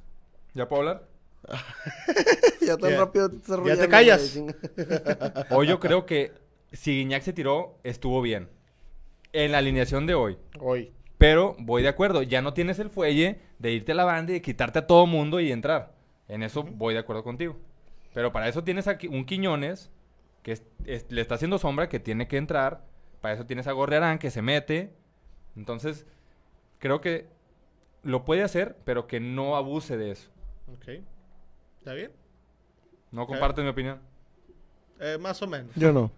[0.55, 1.09] ¿Ya puedo hablar?
[2.67, 3.89] ya tan rápido te estás ya te arrodillando.
[3.91, 4.41] callas.
[5.51, 6.33] Hoy yo creo que
[6.73, 8.49] si Guiñac se tiró, estuvo bien.
[9.33, 10.39] En la alineación de hoy.
[10.61, 10.93] Hoy.
[11.19, 14.35] Pero voy de acuerdo, ya no tienes el fuelle de irte a la banda y
[14.35, 15.93] de quitarte a todo mundo y entrar.
[16.29, 17.57] En eso voy de acuerdo contigo.
[18.15, 19.91] Pero para eso tienes aquí un Quiñones
[20.43, 22.85] que es- es- le está haciendo sombra, que tiene que entrar.
[23.21, 24.93] Para eso tienes a Gorrearán que se mete.
[25.57, 26.07] Entonces,
[26.79, 27.27] creo que
[28.05, 30.31] lo puede hacer, pero que no abuse de eso.
[30.73, 30.89] Ok.
[31.79, 32.13] ¿Está bien?
[33.11, 33.99] ¿No compartes mi opinión?
[35.01, 35.75] Eh, más o menos.
[35.75, 36.11] Yo no.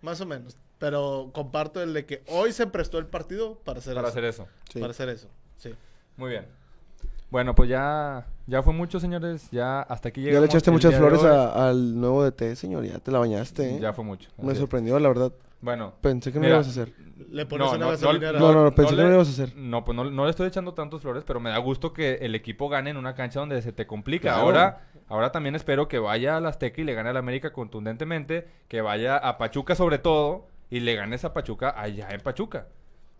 [0.00, 0.56] Más o menos.
[0.78, 4.12] Pero comparto el de que hoy se prestó el partido para hacer Para eso.
[4.18, 4.46] hacer eso.
[4.72, 4.78] Sí.
[4.80, 5.28] Para hacer eso.
[5.56, 5.74] Sí.
[6.16, 6.46] Muy bien.
[7.30, 9.48] Bueno, pues ya, ya fue mucho, señores.
[9.50, 10.48] Ya hasta aquí Ya llegamos.
[10.48, 12.84] le echaste muchas flores a- al nuevo DT, señor.
[12.84, 13.80] Ya te la bañaste, ¿eh?
[13.80, 14.30] Ya fue mucho.
[14.40, 14.58] Me es.
[14.58, 15.32] sorprendió, la verdad.
[15.62, 16.92] Bueno, Pensé que no Mira, lo ibas a hacer.
[17.30, 18.38] Le pones No, una no, gasolinera.
[18.38, 19.56] No, no, no, pensé no que no le- lo ibas a hacer.
[19.56, 22.34] No, pues no, no le estoy echando tantos flores, pero me da gusto que el
[22.34, 24.28] equipo gane en una cancha donde se te complica.
[24.28, 24.42] Claro.
[24.42, 28.82] Ahora, ahora también espero que vaya al Azteca y le gane al América contundentemente, que
[28.82, 32.68] vaya a Pachuca sobre todo y le ganes a Pachuca allá en Pachuca.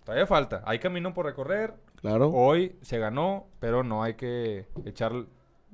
[0.04, 1.74] Todavía falta, hay camino por recorrer.
[2.00, 2.30] Claro.
[2.30, 5.12] Hoy se ganó, pero no hay que echar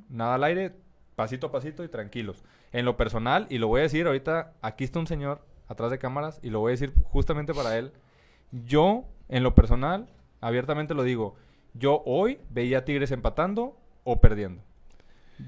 [0.09, 0.75] nada al aire,
[1.17, 2.43] pasito a pasito y tranquilos.
[2.73, 5.99] En lo personal, y lo voy a decir ahorita, aquí está un señor atrás de
[5.99, 7.93] cámaras y lo voy a decir justamente para él.
[8.51, 10.09] Yo, en lo personal,
[10.41, 11.37] abiertamente lo digo,
[11.75, 14.63] yo hoy veía a Tigres empatando o perdiendo.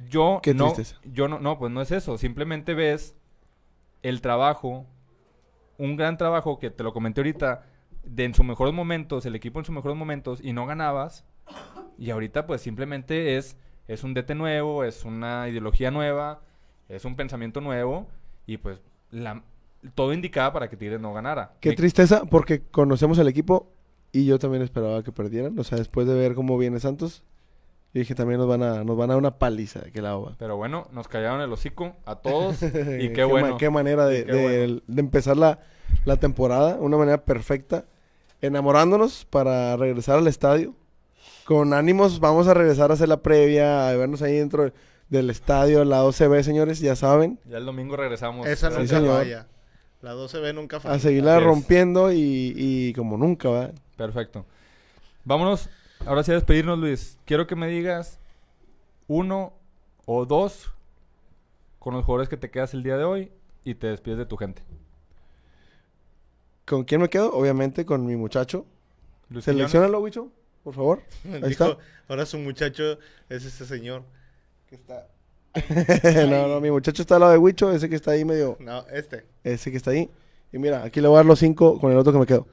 [0.08, 1.00] Yo Qué no, tristeza.
[1.04, 2.18] yo no, no, pues no es eso.
[2.18, 3.16] Simplemente ves
[4.02, 4.86] el trabajo,
[5.78, 7.62] un gran trabajo que te lo comenté ahorita,
[8.04, 11.24] de en sus mejores momentos, el equipo en sus mejores momentos, y no ganabas.
[11.98, 13.56] Y ahorita, pues simplemente es,
[13.88, 16.42] es un DT nuevo, es una ideología nueva,
[16.88, 18.08] es un pensamiento nuevo,
[18.46, 19.42] y pues la,
[19.94, 21.52] todo indicaba para que Tigres no ganara.
[21.60, 23.70] Qué Mi- tristeza, porque conocemos el equipo
[24.12, 25.58] y yo también esperaba que perdieran.
[25.58, 27.22] O sea, después de ver cómo viene Santos,
[27.94, 30.14] yo dije también nos van a, nos van a dar una paliza de que la
[30.16, 30.34] va.
[30.38, 32.68] Pero bueno, nos callaron el hocico a todos, y
[33.14, 33.56] qué, bueno.
[33.56, 34.82] qué manera de, qué de- bueno.
[34.86, 35.60] de empezar la,
[36.04, 37.84] la temporada, una manera perfecta.
[38.42, 40.74] Enamorándonos para regresar al estadio.
[41.46, 44.70] Con ánimos, vamos a regresar a hacer la previa, a vernos ahí dentro
[45.08, 47.38] del estadio, la 12B, señores, ya saben.
[47.48, 48.46] Ya el domingo regresamos.
[48.46, 49.46] Esa Sí, nunca falla.
[50.02, 50.94] La 12B nunca falla.
[50.96, 53.70] A seguirla Así rompiendo y, y como nunca, ¿va?
[53.96, 54.44] Perfecto.
[55.24, 55.70] Vámonos,
[56.06, 57.18] ahora sí a despedirnos, Luis.
[57.24, 58.18] Quiero que me digas
[59.08, 59.52] uno
[60.06, 60.72] o dos
[61.78, 63.32] con los jugadores que te quedas el día de hoy
[63.64, 64.62] y te despides de tu gente.
[66.66, 67.32] ¿Con quién me quedo?
[67.32, 68.66] Obviamente con mi muchacho.
[69.28, 69.44] Luis.
[69.44, 70.30] Seleccionalo, Wicho,
[70.62, 71.02] por favor.
[71.24, 71.78] Ahí Dijo, está.
[72.08, 72.98] ahora su muchacho
[73.28, 74.02] es este señor.
[74.68, 75.08] Que está.
[76.26, 78.56] no, no, mi muchacho está al lado de Wicho, ese que está ahí medio...
[78.58, 79.24] No, este.
[79.44, 80.10] Ese que está ahí.
[80.52, 82.48] Y mira, aquí le voy a dar los cinco con el otro que me quedo.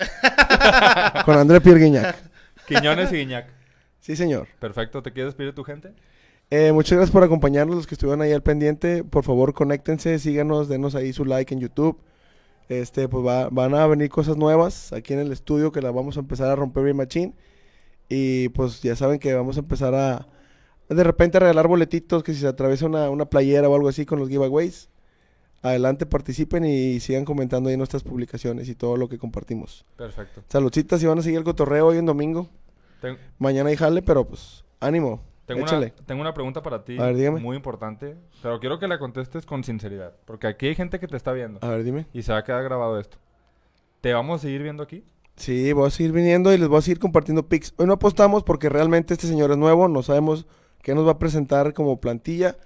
[1.24, 2.16] con André Pierre Guignac.
[2.66, 3.48] Quiñones y Guiñac.
[4.00, 4.48] Sí, señor.
[4.58, 5.02] Perfecto.
[5.02, 5.92] ¿Te quieres despedir de tu gente?
[6.50, 9.02] Eh, muchas gracias por acompañarnos, los que estuvieron ahí al pendiente.
[9.04, 11.98] Por favor, conéctense, síganos, denos ahí su like en YouTube.
[12.68, 16.16] Este, pues va- van a venir cosas nuevas aquí en el estudio que las vamos
[16.16, 17.34] a empezar a romper bien machín.
[18.08, 20.26] Y pues ya saben que vamos a empezar a
[20.90, 24.04] de repente a regalar boletitos, que si se atraviesa una, una playera o algo así
[24.04, 24.90] con los giveaways.
[25.64, 29.86] Adelante, participen y sigan comentando ahí nuestras publicaciones y todo lo que compartimos.
[29.96, 30.42] Perfecto.
[30.48, 32.48] Saludcitas y van a seguir el cotorreo hoy en domingo.
[33.00, 35.22] Ten- Mañana hay jale, pero pues ánimo.
[35.46, 35.94] tengo, échale.
[35.96, 36.98] una, tengo una pregunta para ti.
[36.98, 37.40] A ver, dígame.
[37.40, 38.14] Muy importante.
[38.42, 40.12] Pero quiero que la contestes con sinceridad.
[40.26, 41.60] Porque aquí hay gente que te está viendo.
[41.62, 42.06] A ver, dime.
[42.12, 43.16] Y se va a quedar grabado esto.
[44.02, 45.02] ¿Te vamos a seguir viendo aquí?
[45.36, 47.72] Sí, voy a seguir viniendo y les voy a seguir compartiendo pics.
[47.78, 50.46] Hoy no apostamos porque realmente este señor es nuevo, no sabemos
[50.82, 52.56] qué nos va a presentar como plantilla,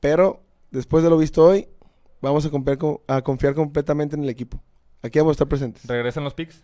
[0.00, 0.40] pero
[0.72, 1.68] después de lo visto hoy,
[2.22, 4.62] vamos a confiar, co- a confiar completamente en el equipo.
[5.02, 5.84] Aquí vamos a estar presentes.
[5.86, 6.62] ¿Regresan los pics?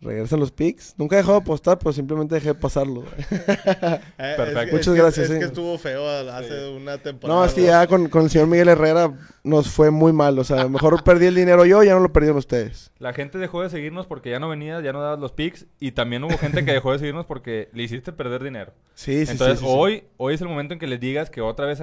[0.00, 0.94] Regresan los pics.
[0.96, 3.02] Nunca he dejado de apostar, pero simplemente dejé de pasarlo.
[3.30, 4.60] Eh, es Perfecto.
[4.66, 5.38] que- Muchas es que- gracias, Es sí.
[5.38, 7.40] que estuvo feo hace una temporada.
[7.40, 9.12] No, es que ya con, con el señor Miguel Herrera
[9.44, 10.38] nos fue muy mal.
[10.38, 12.92] O sea, mejor perdí el dinero yo, ya no lo perdieron ustedes.
[12.98, 15.66] La gente dejó de seguirnos porque ya no venías, ya no dabas los pics.
[15.80, 18.72] Y también hubo gente que dejó de seguirnos porque le hiciste perder dinero.
[18.94, 19.76] Sí, sí, Entonces, sí, sí, sí.
[19.78, 21.80] hoy, hoy es el momento en que les digas que otra vez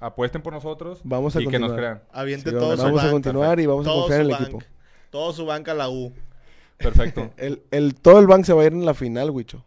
[0.00, 2.02] apuesten por nosotros Vamos a y que nos crean.
[2.12, 4.30] Aviente Sí, todo vamos su vamos a continuar y vamos a todo confiar en su
[4.30, 4.64] el bank, equipo.
[5.10, 6.12] Todo su banca a la U.
[6.76, 7.30] Perfecto.
[7.36, 9.64] El, el, todo el bank se va a ir en la final, Wicho.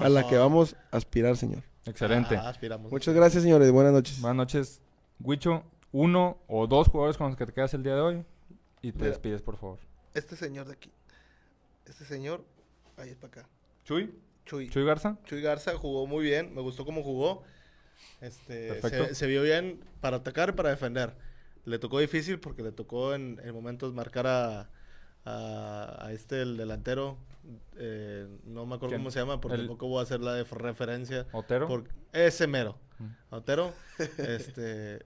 [0.00, 1.62] A la que vamos a aspirar, señor.
[1.84, 2.36] Excelente.
[2.36, 2.90] Ah, aspiramos.
[2.90, 3.70] Muchas gracias, señores.
[3.70, 4.20] Buenas noches.
[4.20, 4.80] Buenas noches,
[5.20, 5.62] Huicho.
[5.92, 8.24] Uno o dos jugadores con los que te quedas el día de hoy.
[8.82, 9.08] Y te Mira.
[9.10, 9.78] despides, por favor.
[10.14, 10.90] Este señor de aquí.
[11.86, 12.44] Este señor.
[12.96, 13.48] Ahí es para acá.
[13.84, 14.14] Chuy.
[14.46, 14.70] Chuy.
[14.70, 15.18] Chuy Garza.
[15.24, 17.42] Chuy Garza jugó muy bien, me gustó cómo jugó.
[18.20, 21.14] Este, se, se vio bien para atacar y para defender.
[21.64, 24.70] Le tocó difícil porque le tocó en, en momentos marcar a,
[25.24, 27.18] a, a este, el delantero.
[27.76, 29.00] eh, no me acuerdo ¿Quién?
[29.00, 31.26] cómo se llama, porque El- tampoco voy a hacer la de referencia.
[31.32, 31.66] Otero.
[31.68, 32.78] Por, ese mero.
[32.98, 33.34] Mm.
[33.34, 33.72] Otero.
[34.18, 35.04] este,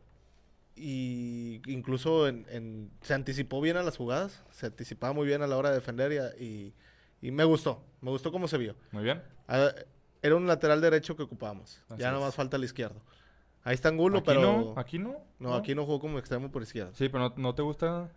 [0.77, 4.43] y incluso en, en- se anticipó bien a las jugadas.
[4.51, 6.75] Se anticipaba muy bien a la hora de defender y, a- y,
[7.23, 7.83] y me gustó.
[8.01, 8.75] Me gustó cómo se vio.
[8.93, 9.23] Muy bien.
[9.49, 9.71] Ah,
[10.25, 11.83] Era un lateral derecho que ocupábamos.
[11.91, 12.15] Así ya es.
[12.15, 12.99] nomás falta el izquierdo.
[13.63, 14.41] Ahí está Angulo, aquí pero.
[14.41, 14.75] no.
[14.75, 15.19] Aquí no.
[15.39, 16.93] No, aquí no jugó como extremo por izquierda.
[16.95, 18.11] Sí, pero no, ¿no te gusta.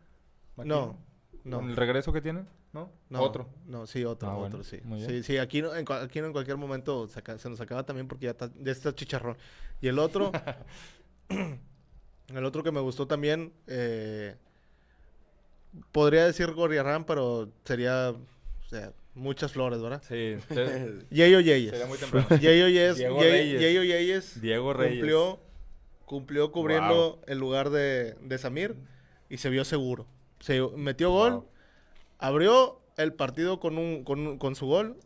[0.57, 0.97] aquí No,
[1.43, 1.59] no.
[1.59, 2.45] ¿El regreso que tiene?
[2.71, 2.89] ¿No?
[3.09, 3.49] No, Otro.
[3.65, 4.79] No, sí, otro, Ah, bueno, otro, sí.
[5.05, 8.25] Sí, sí, aquí no, en, aquí no en cualquier momento se, nos acaba también porque
[8.25, 9.35] ya está, ya está chicharrón.
[9.81, 10.31] Y el otro,
[12.29, 14.35] el otro que me gustó también, eh,
[15.91, 20.01] podría decir Gorriarán, pero sería, o sea, muchas flores, ¿verdad?
[20.07, 20.35] Sí.
[21.09, 21.71] Yeyo Yeyes.
[21.71, 22.27] sería muy temprano.
[22.39, 23.61] Yeyo Yeyes, Diego Ye- Reyes.
[23.61, 24.95] Yeyo Yeyes Diego Reyes.
[24.99, 25.39] cumplió,
[26.05, 28.75] cumplió cubriendo el lugar de, de Samir
[29.29, 30.05] y se vio seguro.
[30.39, 31.45] Se metió gol, Wow.
[32.19, 34.97] abrió el partido con, un, con, un- con su gol.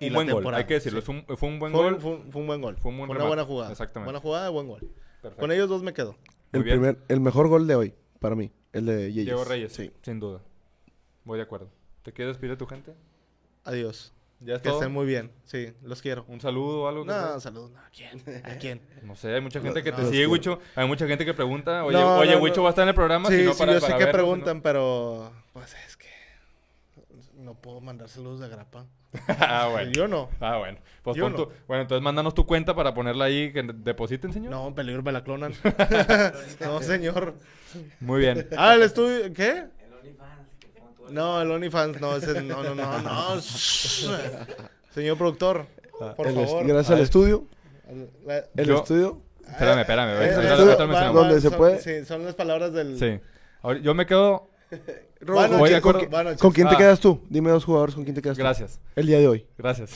[0.00, 1.00] Y Un la buen gol, temporada, hay que decirlo.
[1.00, 1.06] sí.
[1.06, 2.00] Fue, un, fue un buen Fue, gol.
[2.00, 2.76] fue un- fue un buen gol.
[2.78, 3.28] Fue un buen una remate.
[3.28, 3.72] buena jugada.
[3.72, 4.06] Exactamente.
[4.06, 4.80] Buena jugada, buen gol.
[5.22, 5.40] Perfecto.
[5.40, 6.16] Con ellos dos me quedo.
[6.52, 9.24] El, primer, el mejor gol de hoy, para mí, el de Yeyes.
[9.26, 9.72] Diego Reyes.
[9.72, 9.90] Sí.
[10.02, 10.40] Sin duda.
[11.24, 11.68] Voy de acuerdo.
[12.04, 12.94] ¿Te quieres despedir de tu gente?
[13.68, 14.12] Adiós.
[14.40, 15.30] Ya es Que estén muy bien.
[15.44, 16.24] Sí, los quiero.
[16.28, 17.02] ¿Un saludo o algo?
[17.04, 17.40] que No, sea?
[17.40, 17.72] saludos.
[17.72, 18.22] No, ¿A quién?
[18.44, 18.80] ¿A quién?
[19.02, 20.26] No sé, hay mucha gente que te sigue.
[20.26, 20.60] Wicho.
[20.76, 22.62] Hay mucha gente que pregunta, oye, oye, no.
[22.62, 24.04] va a estar en el programa, Sí, si no sí, para, yo sé para que
[24.06, 26.08] verlo, si no- preguntan, pero pues es que
[27.34, 28.86] no puedo mandar saludos de grapa.
[29.40, 29.90] ah, bueno.
[29.90, 30.28] Yo no.
[30.40, 30.78] Ah, bueno.
[31.02, 31.38] Pues Yo pon no.
[31.38, 34.50] tu- Bueno, entonces mándanos tu cuenta para ponerla ahí que depositen, señor.
[34.52, 35.52] No, peligro me la clonan.
[36.60, 37.34] no, señor.
[38.00, 38.48] Muy bien.
[38.56, 39.32] Ah, el estudio.
[39.32, 39.64] ¿Qué?
[41.10, 43.40] No, el OnlyFans, no, ese, no, no, no, no.
[44.94, 45.66] Señor productor,
[46.16, 46.66] por El est- favor.
[46.66, 47.44] gracias al estudio.
[48.26, 49.22] La- El Yo- estudio.
[49.46, 50.08] Espérame, espérame.
[50.10, 50.76] Eh, eh, estudio- va-
[51.40, 51.80] se son- puede.
[51.80, 52.98] Sí, son las palabras del.
[52.98, 53.20] Sí.
[53.62, 54.50] Ahora, yo me quedo.
[55.20, 56.00] Voy acuerdo.
[56.00, 56.40] con- noches.
[56.40, 56.78] ¿Con quién te Ah.
[56.78, 57.20] quedas tú?
[57.30, 58.42] Dime dos jugadores con quién te quedas tú.
[58.42, 58.80] Gracias.
[58.94, 59.46] El día de hoy.
[59.56, 59.90] Gracias.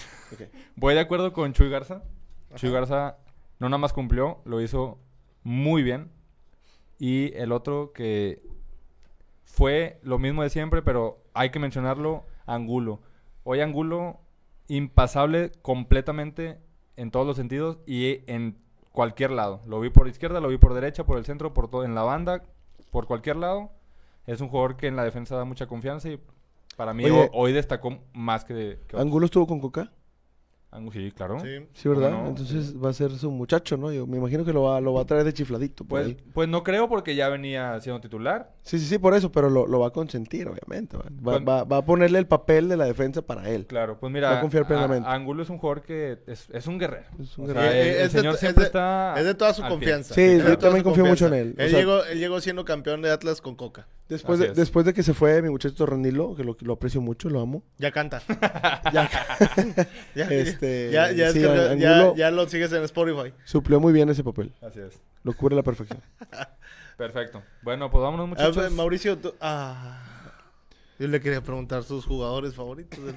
[0.77, 2.03] Voy de acuerdo con Chuy Garza.
[2.57, 3.17] Chuy Garza
[3.59, 4.99] no nada más cumplió, lo hizo
[5.43, 6.11] muy bien.
[6.99, 8.43] Y el otro que
[9.45, 13.01] fue lo mismo de siempre, pero hay que mencionarlo, Angulo.
[13.45, 14.21] Hoy Angulo,
[14.69, 16.59] impasable completamente
[16.97, 18.57] en todos los sentidos y en
[18.93, 19.61] cualquier lado.
[19.67, 22.03] Lo vi por izquierda, lo vi por derecha, por el centro, por todo, en la
[22.03, 22.43] banda,
[22.91, 23.71] por cualquier lado.
[24.27, 26.21] Es un jugador que en la defensa da mucha confianza y
[26.77, 27.31] para mí Oye.
[27.33, 28.97] hoy destacó más que, de, que.
[28.97, 29.91] ¿Angulo estuvo con Coca?
[30.73, 31.39] Angu- sí, claro.
[31.41, 31.67] Sí.
[31.75, 32.27] Sí, ¿verdad?
[32.29, 33.93] Entonces va a ser su muchacho, ¿no?
[33.93, 35.85] Yo me imagino que lo va, lo va a traer de chifladito.
[35.85, 36.17] Por Pues, ahí.
[36.33, 38.53] pues no creo porque ya venía siendo titular.
[38.63, 40.97] Sí, sí, sí, por eso, pero lo, lo va a consentir, obviamente.
[40.97, 41.45] Va, va, Bueno.
[41.47, 43.67] va- va a ponerle el papel de la defensa para él.
[43.67, 45.07] Claro, pues mira, Va a confiar a- plenamente.
[45.09, 47.07] Angulo es un jugador que es, es un guerrero.
[47.21, 47.73] Es un O sea, guerrero.
[47.73, 49.15] el, Eh, el es de- señor es siempre de- está...
[49.19, 50.15] Es de toda su confianza.
[50.15, 51.55] Sí, de yo también confío mucho en él.
[51.59, 53.87] O Él, sea- llegó, él llegó siendo campeón de Atlas con Coca.
[54.09, 54.57] Después de, es.
[54.57, 57.63] después de que se fue mi muchacho Torrenilo, que lo, lo aprecio mucho, lo amo.
[57.79, 58.21] Ya canta.
[58.93, 59.09] Ya
[60.15, 60.62] Ya, Este,
[60.93, 63.33] ya, ya, sí, ya- Angulo- ya lo sigues en Spotify.
[63.45, 64.53] suplió muy bien ese papel.
[64.61, 65.01] Así es.
[65.23, 66.01] Lo cubre a la perfección.
[66.97, 67.43] Perfecto.
[67.63, 68.73] Bueno, pues vámonos Ah, muchachos.
[68.73, 70.01] Mauricio, tú- ah,
[70.99, 73.17] yo le quería preguntar sus jugadores favoritos del.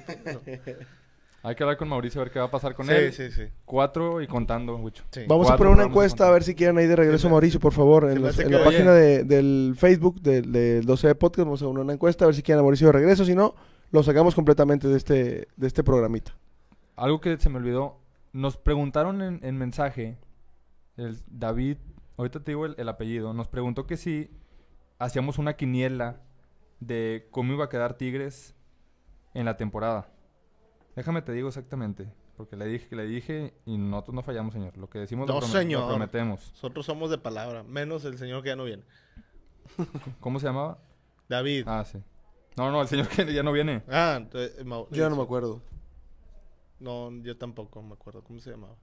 [1.42, 3.12] Hay que hablar con Mauricio a ver qué va a pasar con Sí, él.
[3.12, 3.42] sí, sí.
[3.64, 4.80] Cuatro y contando,
[5.12, 5.20] sí.
[5.28, 7.60] Vamos a poner una encuesta de a ver si quieren ahí de regreso me- Mauricio,
[7.60, 8.64] por favor, en, los- la oye.
[8.64, 11.44] página de- del Facebook del, del 12 de podcast.
[11.44, 13.24] Vamos a poner una encuesta a ver si quieren a Mauricio de regreso.
[13.24, 13.54] Si no,
[13.92, 16.32] lo sacamos completamente de este, de este programita.
[16.96, 18.00] Algo que se me olvidó.
[18.32, 20.18] Nos preguntaron en, en mensaje,
[20.96, 21.78] el David,
[22.16, 24.30] ahorita te digo el, el apellido, nos preguntó que si
[24.98, 26.20] hacíamos una quiniela
[26.80, 28.54] de cómo iba a quedar Tigres
[29.34, 30.10] en la temporada.
[30.94, 34.76] Déjame te digo exactamente, porque le dije que le dije y nosotros no fallamos, señor.
[34.76, 36.50] Lo que decimos lo, No, lo prometemos.
[36.52, 38.84] Nosotros somos de palabra, menos el señor que ya no viene.
[40.20, 40.78] ¿Cómo se llamaba?
[41.28, 41.64] David.
[41.66, 41.98] Ah, sí.
[42.56, 43.82] No, no, el señor que ya no viene.
[43.88, 45.60] Ah, entonces, Yo ya no me acuerdo.
[46.80, 48.22] No, yo tampoco me acuerdo.
[48.22, 48.74] ¿Cómo se llamaba?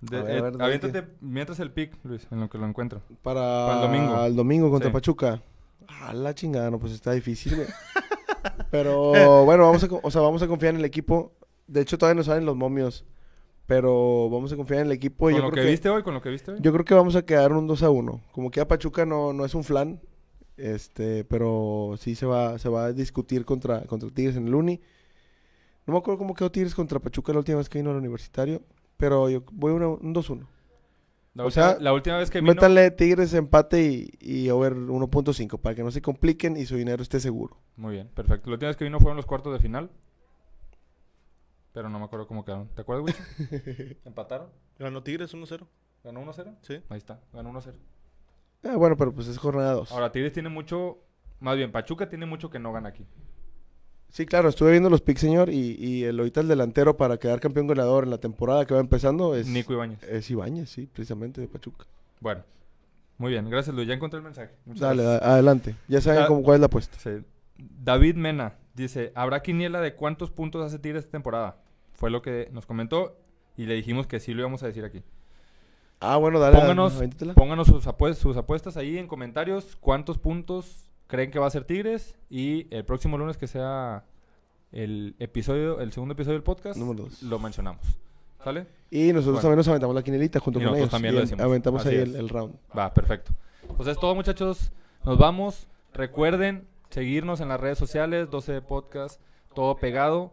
[0.00, 2.66] De- A ver, a eh, ver, aviéntate mientras el pick, Luis, en lo que lo
[2.66, 3.02] encuentro.
[3.22, 4.24] Para, Para el domingo.
[4.24, 4.92] el domingo contra Sí.
[4.94, 5.42] Pachuca.
[5.88, 7.68] Ah, la chingada, no, pues está difícil, güey.
[8.70, 11.32] Pero bueno, vamos a, o sea, vamos a confiar en el equipo.
[11.66, 13.04] De hecho, todavía no saben los momios.
[13.66, 15.30] Pero vamos a confiar en el equipo.
[15.30, 16.58] y con yo lo creo que, viste hoy, con lo que viste hoy.
[16.60, 18.20] Yo creo que vamos a quedar un 2 a 1.
[18.32, 20.00] Como que a Pachuca no, no es un flan.
[20.56, 24.80] Este, pero sí se va, se va a discutir contra, contra Tigres en el Uni.
[25.86, 28.62] No me acuerdo cómo quedó Tigres contra Pachuca la última vez que vino al universitario.
[28.96, 30.46] Pero yo voy una- un 2-1.
[31.34, 32.52] La, o última, sea, la última vez que vino...
[32.52, 37.02] Métanle Tigres empate y, y over 1.5 para que no se compliquen y su dinero
[37.02, 37.56] esté seguro.
[37.76, 38.50] Muy bien, perfecto.
[38.50, 39.90] La última vez que vino fueron los cuartos de final.
[41.72, 42.68] Pero no me acuerdo cómo quedaron.
[42.74, 43.96] ¿Te acuerdas, Wicho?
[44.04, 44.48] ¿Empataron?
[44.78, 45.66] Ganó Tigres 1-0.
[46.02, 46.56] ¿Ganó 1-0?
[46.62, 46.82] Sí.
[46.88, 47.74] Ahí está, ganó 1-0.
[48.64, 49.92] Ah, bueno, pero pues es jornada 2.
[49.92, 50.98] Ahora, Tigres tiene mucho...
[51.38, 53.06] Más bien, Pachuca tiene mucho que no gana aquí.
[54.10, 57.40] Sí, claro, estuve viendo los picks, señor, y, y el ahorita el delantero para quedar
[57.40, 60.02] campeón goleador en la temporada que va empezando es, Nico Ibáñez.
[60.02, 61.86] es Ibáñez, sí, precisamente de Pachuca.
[62.20, 62.42] Bueno,
[63.18, 63.48] muy bien.
[63.48, 63.86] Gracias, Luis.
[63.86, 64.52] Ya encontré el mensaje.
[64.64, 65.30] Muchas Dale, gracias.
[65.30, 65.76] adelante.
[65.88, 66.98] Ya saben cómo, cuál es la apuesta.
[66.98, 67.24] Sí.
[67.82, 71.58] David Mena dice, ¿habrá quiniela de cuántos puntos hace Tigres esta temporada?
[71.92, 73.16] Fue lo que nos comentó
[73.56, 75.02] y le dijimos que sí lo íbamos a decir aquí.
[76.00, 76.56] Ah, bueno, dale.
[76.58, 79.76] Pónganos, sus, sus apuestas ahí en comentarios.
[79.76, 82.16] ¿Cuántos puntos creen que va a ser Tigres?
[82.30, 84.04] Y el próximo lunes que sea
[84.72, 87.22] el episodio, el segundo episodio del podcast, Número dos.
[87.22, 87.82] lo mencionamos.
[88.42, 88.66] ¿Sale?
[88.90, 89.40] Y nosotros Bueno.
[89.42, 90.88] también nos aventamos la quinelita junto Y con ellos.
[90.90, 91.44] también y lo decimos.
[91.44, 92.54] aventamos Así ahí el, el round.
[92.76, 93.32] Va, perfecto.
[93.76, 94.72] Pues es todo, muchachos.
[95.04, 95.66] Nos vamos.
[95.92, 99.20] Recuerden seguirnos en las redes sociales, 12 Podcast,
[99.54, 100.32] todo pegado.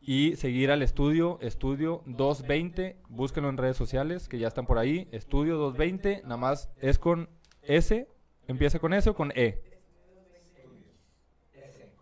[0.00, 2.96] Y seguir al estudio, estudio 220.
[3.08, 5.06] Búsquenlo en redes sociales, que ya están por ahí.
[5.12, 7.28] Estudio 220, nada más es con
[7.62, 8.08] S.
[8.46, 9.62] ¿Empieza con S o con E?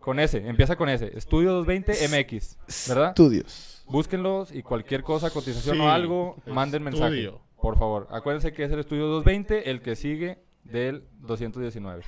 [0.07, 1.11] Con S, empieza con S.
[1.17, 3.09] Estudio 220 MX, ¿verdad?
[3.09, 3.83] Estudios.
[3.87, 7.07] Búsquenlos y cualquier cosa, cotización Sí, o algo, manden mensaje.
[7.23, 7.41] estudio.
[7.61, 12.03] Por favor, acuérdense que es el estudio 220, el que sigue del 219.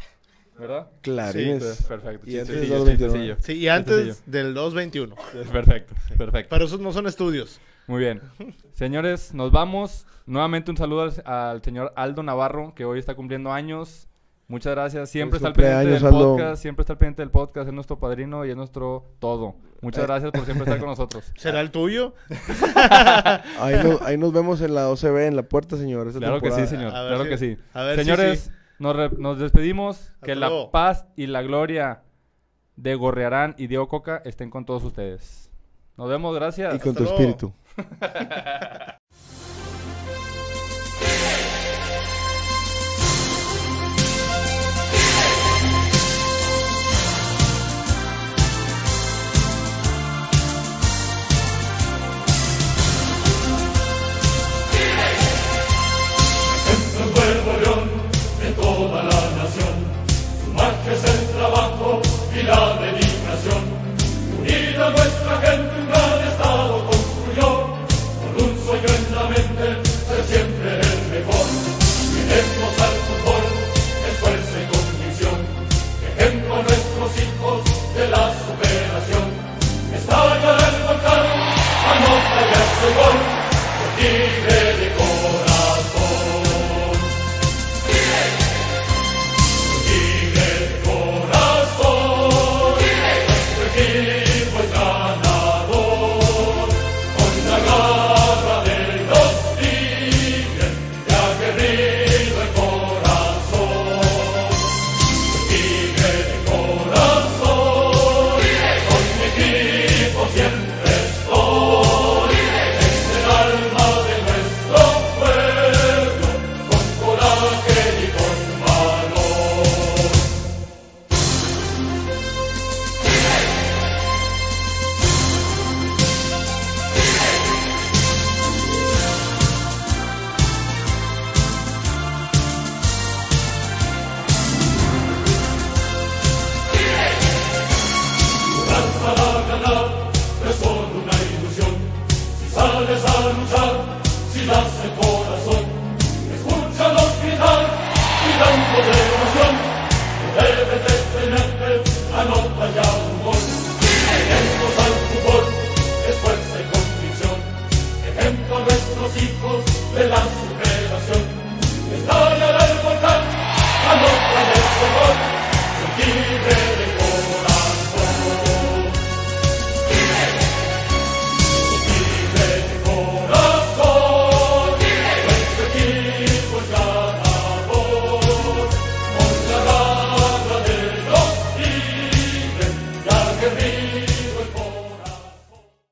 [0.58, 0.88] ¿Verdad?
[1.02, 1.62] Clarines.
[1.76, 2.26] Sí, perfecto.
[2.26, 3.12] Y Sí, antes sencillo, del sí, 229.
[3.12, 3.36] sencillo.
[3.46, 5.16] Sí, y antes del 2.21.
[5.52, 6.50] Perfecto, perfecto.
[6.56, 7.60] Pero esos no son estudios.
[7.88, 8.22] Muy bien.
[8.72, 10.06] Señores, nos vamos.
[10.26, 14.09] Nuevamente un saludo al, al señor Aldo Navarro, que hoy está cumpliendo años.
[14.50, 15.10] Muchas gracias.
[15.10, 16.36] Siempre está al pendiente del Aldo.
[16.36, 16.62] podcast.
[16.62, 17.68] Siempre está al pendiente del podcast.
[17.68, 19.56] Es nuestro padrino y es nuestro todo.
[19.82, 20.08] Muchas Eh.
[20.08, 21.32] gracias por siempre estar con nosotros.
[21.38, 22.14] ¿Será el tuyo?
[23.60, 26.08] Ahí, nos, ahí nos vemos en la OCB, en la puerta, señor.
[26.08, 26.90] esta Claro que sí, señor.
[26.92, 27.58] Claro si- que sí.
[27.74, 28.52] a ver si Señores, sí.
[28.80, 30.12] Nos, re- nos despedimos.
[30.24, 32.02] Que la paz y la gloria
[32.76, 35.52] de Gorrearán y Diego Coca estén con todos ustedes.
[35.96, 36.74] Nos vemos, gracias.
[36.74, 37.20] Y con Hasta tu luego.
[37.20, 37.54] espíritu.
[64.92, 65.69] nuestra gente.